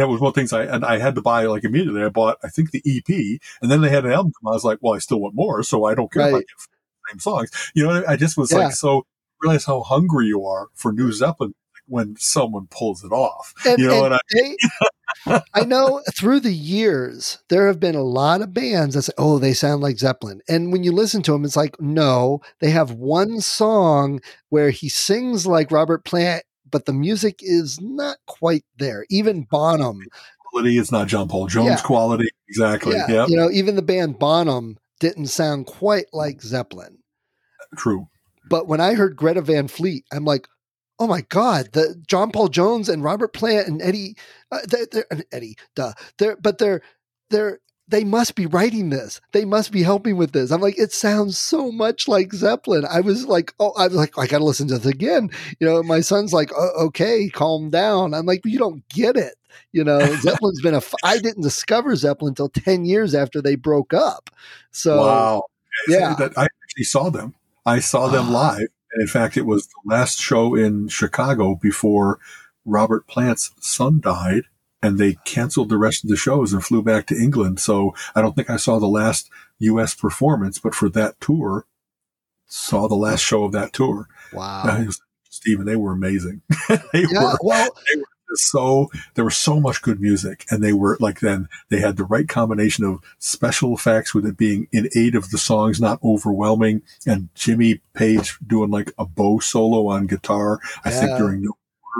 [0.00, 2.02] it was one of the things I and I had to buy like immediately.
[2.02, 4.32] I bought I think the EP, and then they had an album.
[4.46, 6.46] I was like, well, I still want more, so I don't care if I Right.
[6.46, 7.50] get the same songs.
[7.74, 8.58] You know, I just was Yeah.
[8.58, 9.06] like so
[9.42, 11.54] realize how hungry you are for new Zeppelin
[11.88, 13.52] when someone pulls it off.
[13.66, 14.56] And, you know and what I they,
[15.54, 19.38] I know through the years there have been a lot of bands that say, "Oh,
[19.38, 22.92] they sound like Zeppelin," and when you listen to them, it's like, no, they have
[22.92, 29.06] one song where he sings like Robert Plant, but the music is not quite there.
[29.10, 30.00] Even Bonham,
[30.50, 31.76] quality is not John Paul Jones Yeah.
[31.80, 32.28] quality.
[32.48, 32.94] Exactly.
[32.96, 33.26] yeah, Yeah.
[33.28, 36.98] you know, even the band Bonham didn't sound quite like Zeppelin.
[37.76, 38.08] True.
[38.50, 40.46] But when I heard Greta Van Fleet, I'm like,
[41.02, 44.16] oh my god, the John Paul Jones and Robert Plant and Eddie,
[44.52, 46.80] uh, they're, they're, and Eddie, duh, they're but they're
[47.30, 49.20] they're they must be writing this.
[49.32, 50.52] They must be helping with this.
[50.52, 52.86] I'm like, it sounds so much like Zeppelin.
[52.88, 55.28] I was like, oh, I was like, I got to listen to this again.
[55.58, 58.14] You know, my son's like, oh, okay, calm down.
[58.14, 59.34] I'm like, you don't get it.
[59.72, 60.78] You know, Zeppelin's been a.
[60.78, 64.30] F- I didn't discover Zeppelin until ten years after they broke up.
[64.70, 65.42] So wow.
[65.88, 66.14] yeah.
[66.14, 67.34] That, I actually saw them.
[67.66, 68.54] I saw them Ah.
[68.56, 68.68] live.
[68.92, 72.18] And in fact, it was the last show in Chicago before
[72.64, 74.44] Robert Plant's son died.
[74.84, 77.60] and they canceled the rest of the shows and flew back to England.
[77.60, 79.94] So I don't think I saw the last U.S.
[79.94, 81.66] performance, but for that tour,
[82.46, 84.08] saw the last show of that tour.
[84.32, 84.62] Wow.
[84.64, 84.84] Uh,
[85.30, 86.42] Stephen, they were amazing.
[86.68, 90.72] they Yeah, were well, they were so there was so much good music and they
[90.72, 94.88] were like then they had the right combination of special effects with it being in
[94.94, 100.06] aid of the songs not overwhelming and jimmy page doing like a bow solo on
[100.06, 101.52] guitar i think during the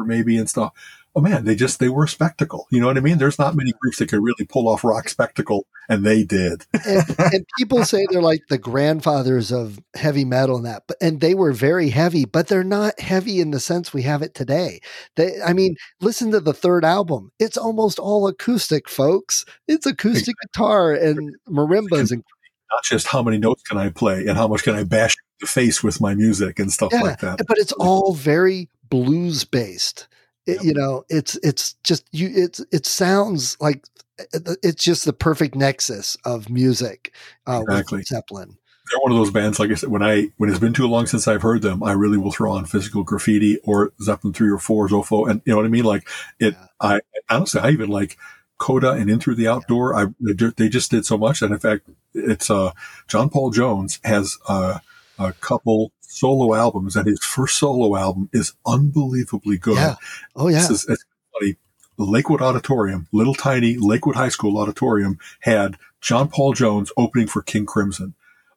[0.06, 0.72] maybe and stuff
[1.14, 2.66] oh man they just they were a spectacle.
[2.70, 3.18] You know what i mean?
[3.18, 6.64] There's not many groups that could really pull off rock spectacle and they did.
[6.86, 11.20] And, and people say they're like the grandfathers of heavy metal and that, but and
[11.20, 14.80] they were very heavy, but they're not heavy in the sense we have it today.
[15.16, 19.44] They, I mean, listen to the third album; it's almost all acoustic, folks.
[19.68, 22.22] It's acoustic guitar and marimbas and
[22.72, 25.46] not just how many notes can i play and how much can i bash the
[25.46, 27.38] face with my music and stuff Yeah, like that.
[27.46, 30.08] but it's all very blues based.
[30.46, 30.64] It- Yep.
[30.64, 32.30] You know, it's it's just you.
[32.34, 33.84] It's it sounds like
[34.62, 37.12] it's just the perfect nexus of music
[37.46, 37.98] uh, Exactly.
[37.98, 38.56] with Zeppelin.
[38.90, 39.58] they're one of those bands.
[39.58, 41.92] Like I said, when I when it's been too long since I've heard them, I
[41.92, 45.56] really will throw on Physical Graffiti or Zeppelin three or four Zoso, and you know
[45.58, 45.84] what I mean.
[45.84, 46.08] Like
[46.40, 46.66] it, Yeah.
[46.80, 47.00] I
[47.30, 48.18] honestly, I even like
[48.58, 49.94] Coda and In Through the Outdoor.
[49.94, 52.72] I they they just did so much, and in fact, it's uh
[53.08, 54.80] John Paul Jones has uh,
[55.18, 59.76] a couple solo albums, and his first solo album is unbelievably good.
[59.76, 59.94] Yeah.
[60.36, 60.66] Oh yeah.
[60.66, 61.56] This is funny.
[61.98, 67.66] Lakewood Auditorium, little tiny Lakewood High School auditorium, had John Paul Jones opening for King
[67.66, 68.14] Crimson.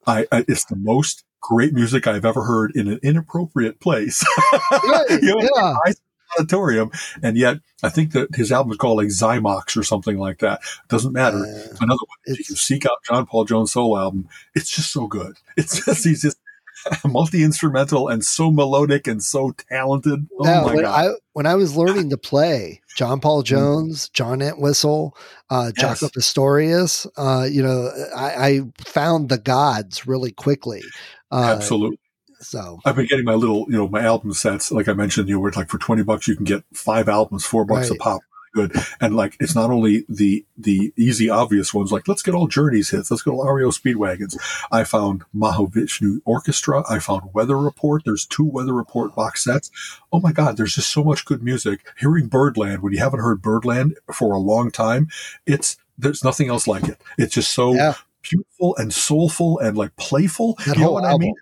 [0.07, 4.23] I, I it's the most great music I've ever heard in an inappropriate place.
[4.71, 5.73] Right, You know, yeah.
[5.85, 5.93] high
[6.39, 6.91] auditorium,
[7.21, 10.61] and yet I think that his album is called like Zymox or something like that.
[10.89, 11.37] Doesn't matter.
[11.37, 12.17] Uh, Another one.
[12.25, 15.37] If you seek out John Paul Jones solo album, it's just so good.
[15.57, 16.37] It's just he's just
[17.05, 20.27] multi instrumental and so melodic and so talented.
[20.39, 21.05] Oh Now, my when god!
[21.05, 25.15] I when I was learning to play, John Paul Jones, John Entwistle,
[25.49, 26.01] uh, Yes.
[26.01, 30.83] Jaco Pastorius, uh, you know, I, I found the gods really quickly.
[31.31, 31.97] Uh, Absolutely.
[32.41, 34.71] So I've been getting my little, you know, my album sets.
[34.71, 37.45] Like I mentioned, you know, where like for twenty bucks you can get five albums,
[37.45, 37.97] four bucks Right.
[37.99, 38.21] a pop.
[38.55, 38.73] Good.
[39.01, 42.89] And like it's not only the the easy obvious ones, like let's get all Journey's
[42.89, 44.37] hits, let's get all REO Speedwagons.
[44.71, 48.03] I found Mahavishnu Orchestra, I found Weather Report.
[48.05, 49.69] There's two Weather Report box sets.
[50.13, 51.85] Oh my God, there's just so much good music.
[51.99, 55.09] Hearing Birdland when you haven't heard Birdland for a long time,
[55.45, 57.01] it's there's nothing else like it.
[57.17, 57.95] It's just so Yeah.
[58.21, 60.55] beautiful and soulful and like playful.
[60.65, 61.21] that you know what album.
[61.21, 61.35] I mean?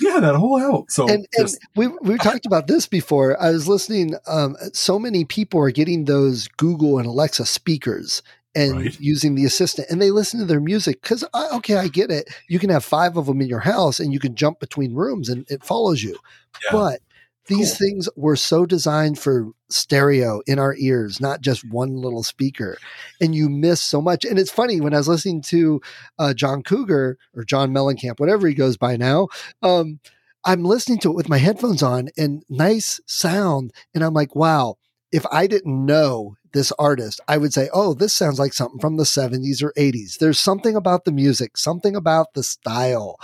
[0.00, 0.84] Yeah, that whole album.
[0.88, 3.40] So and, and just- we we talked about this before.
[3.40, 4.14] I was listening.
[4.26, 8.22] Um, so many people are getting those Google and Alexa speakers
[8.54, 9.00] and Right.
[9.00, 12.28] using the assistant, and they listen to their music because okay, I get it.
[12.48, 15.28] You can have five of them in your house, and you can jump between rooms,
[15.28, 16.18] and it follows you.
[16.64, 16.70] Yeah.
[16.72, 17.00] But
[17.48, 17.86] these Cool.
[17.88, 22.78] things were so designed for stereo in our ears, not just one little speaker.
[23.20, 24.24] And you miss so much.
[24.24, 25.80] And it's funny when I was listening to
[26.18, 29.28] uh, John Cougar or John Mellencamp, whatever he goes by now.
[29.62, 30.00] Um,
[30.44, 33.72] I'm listening to it with my headphones on and nice sound.
[33.94, 34.76] And I'm like, wow,
[35.12, 38.96] if I didn't know this artist, I would say, oh, this sounds like something from
[38.96, 40.18] the 70s or 80s.
[40.18, 43.18] There's something about the music, something about the style.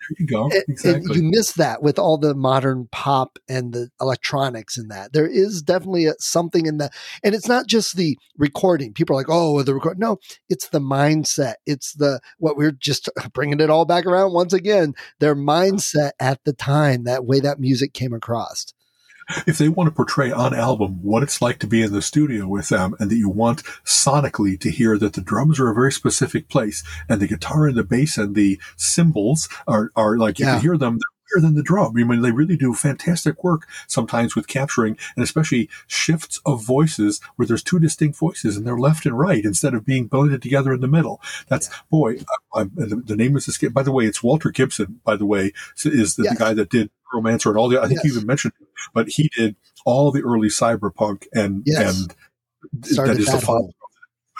[0.00, 0.50] There you go.
[0.50, 5.12] And, and you miss that with all the modern pop and the electronics in that.
[5.12, 6.92] There is definitely a, something in that.
[7.22, 8.92] And it's not just the recording.
[8.92, 9.98] People are like, oh, the record.
[9.98, 10.18] No,
[10.48, 11.54] it's the mindset.
[11.66, 16.40] It's the, what we're just bringing it all back around once again, their mindset at
[16.44, 18.66] the time, that way that music came across.
[19.46, 22.46] If they want to portray on album what it's like to be in the studio
[22.46, 25.92] with them and that you want sonically to hear that the drums are a very
[25.92, 30.46] specific place and the guitar and the bass and the cymbals are, are like you
[30.46, 30.54] Yeah.
[30.54, 30.98] can hear them
[31.38, 31.94] than the drum.
[31.96, 37.20] I mean, they really do fantastic work sometimes with capturing and especially shifts of voices
[37.36, 40.72] where there's two distinct voices and they're left and right instead of being blended together
[40.72, 41.20] in the middle.
[41.48, 42.16] That's boy.
[42.54, 43.72] I, I, the, the name is escape.
[43.74, 45.00] By the way, it's Walter Gibson.
[45.04, 45.52] By the way,
[45.84, 46.32] is the, Yes.
[46.38, 47.80] the guy that did Romancer and all the.
[47.80, 52.00] I think you even mentioned, it, but he did all the early cyberpunk and Yes.
[52.00, 52.14] and
[52.84, 53.68] Started that is the that father,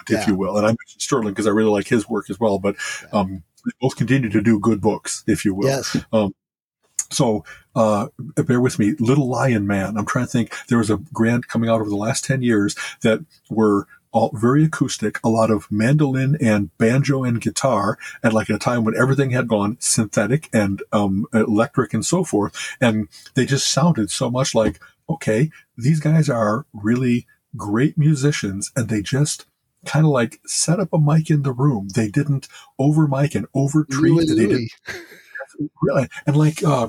[0.08, 0.26] if Yeah.
[0.28, 0.56] you will.
[0.56, 2.58] And I mentioned Sterling because I really like his work as well.
[2.58, 3.20] But Yeah.
[3.20, 5.66] um, they both continue to do good books, if you will.
[5.68, 5.96] Yes.
[7.10, 7.44] So,
[7.74, 8.94] uh, bear with me.
[8.98, 9.96] Little Lion Man.
[9.96, 10.54] I'm trying to think.
[10.68, 14.64] There was a grant coming out over the last 10 years that were all very
[14.64, 19.30] acoustic, a lot of mandolin and banjo and guitar at like a time when everything
[19.30, 22.76] had gone synthetic and, um, electric and so forth.
[22.80, 28.88] And they just sounded so much like, okay, these guys are really great musicians and
[28.88, 29.46] they just
[29.84, 31.88] kind of like set up a mic in the room.
[31.94, 32.48] They didn't
[32.78, 34.28] over mic and over treat.
[34.28, 34.70] They didn't.
[35.82, 36.88] really and like uh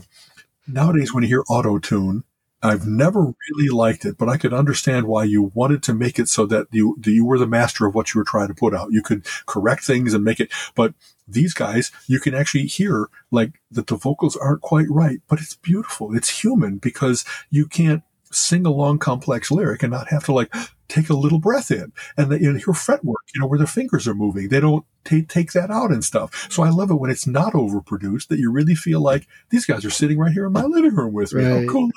[0.68, 2.24] nowadays when you hear auto tune
[2.64, 6.30] I've never really liked it, but I could understand why you wanted to make it
[6.30, 8.92] so that you you were the master of what you were trying to put out.
[8.92, 10.94] You could correct things and make it, but
[11.28, 15.56] these guys, you can actually hear like that the vocals aren't quite right, but it's
[15.56, 16.16] beautiful.
[16.16, 20.54] It's human because you can't sing a long complex lyric and not have to like
[20.88, 24.08] take a little breath in and, the, and hear fretwork, you know, where their fingers
[24.08, 24.50] are moving.
[24.50, 26.48] They don't t- take that out and stuff.
[26.52, 29.86] So I love it when it's not overproduced that you really feel like these guys
[29.86, 31.46] are sitting right here in my living room with me.
[31.46, 31.66] Right.
[31.68, 31.90] How cool.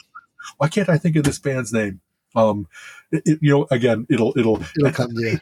[0.59, 2.01] Why can't I think of this band's name?
[2.37, 2.69] Um,
[3.11, 5.41] it, it- you know, again, it'll, it'll, It'll come to you.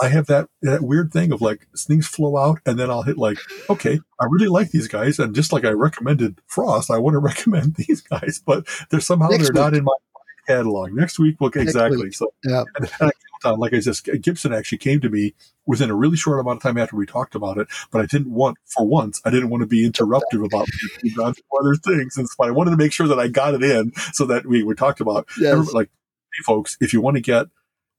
[0.00, 3.18] I have that that weird thing of like things flow out, and then I'll hit
[3.18, 3.38] like,
[3.70, 7.18] okay, I really like these guys, and just like I recommended Frost, I want to
[7.20, 9.92] recommend these guys, but they're somehow Next they're not in my
[10.46, 10.92] catalog.
[10.92, 12.04] Next week, well, exactly.
[12.04, 12.14] week.
[12.14, 12.64] So, Yeah.
[12.76, 13.10] and, and I
[13.44, 15.34] on, like I said, Gibson actually came to me
[15.66, 18.30] within a really short amount of time after we talked about it, but I didn't
[18.32, 20.66] want, for once, I didn't want to be interruptive about
[21.02, 23.54] moving on to other things, and so I wanted to make sure that I got
[23.54, 25.72] it in so that we we talked about Yes.
[25.72, 27.46] Like, hey, folks, if you want to get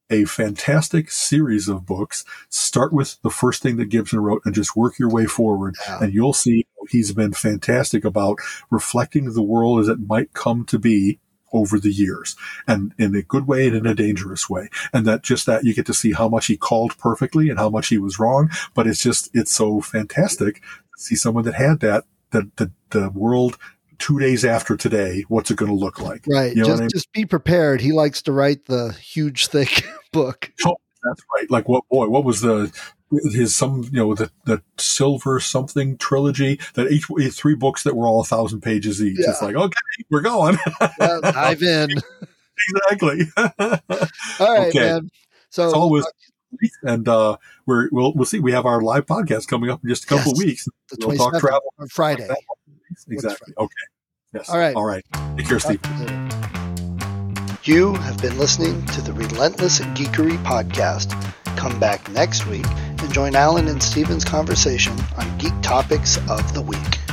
[0.09, 4.75] a fantastic series of books, start with the first thing that Gibson wrote and just
[4.75, 5.75] work your way forward.
[5.87, 6.03] Yeah.
[6.03, 8.37] And you'll see he's been fantastic about
[8.69, 11.19] reflecting the world as it might come to be
[11.53, 12.35] over the years
[12.67, 14.69] and in a good way and in a dangerous way.
[14.93, 17.69] And that just that you get to see how much he called perfectly and how
[17.69, 18.49] much he was wrong.
[18.73, 20.61] But it's just, it's so fantastic to
[20.97, 23.57] see someone that had that, that the, the world
[23.99, 26.23] two days after today, what's it going to look like?
[26.27, 26.55] Right.
[26.55, 26.89] You know just I mean?
[26.93, 27.81] just be prepared.
[27.81, 30.51] He likes to write the huge, thick book.
[30.63, 31.49] That's right.
[31.51, 32.71] Like what boy, what was the
[33.31, 37.05] his some you know the the silver something trilogy that each
[37.35, 39.19] three books that were all a thousand pages each.
[39.19, 39.77] It's like okay,
[40.09, 40.57] we're going
[40.99, 41.91] Yeah, dive in.
[42.69, 43.27] exactly.
[43.37, 43.47] All
[44.57, 44.79] right, Okay.
[44.79, 45.09] man.
[45.49, 46.05] So It's always
[46.83, 48.39] and uh, we're we'll we'll see.
[48.39, 50.39] We have our live podcast coming up in just a couple Yes.
[50.41, 50.65] of weeks.
[50.89, 52.27] the We'll talk travel on Friday.
[53.09, 53.53] Exactly.
[53.57, 53.73] Okay.
[54.33, 54.49] Yes.
[54.49, 54.75] All right.
[54.75, 55.03] All right.
[55.37, 55.81] Take care, Steve.
[57.63, 61.11] You have been listening to the Relentless Geekery Podcast.
[61.57, 66.61] Come back next week and join Alan and Steven's conversation on geek topics of the
[66.61, 67.04] week.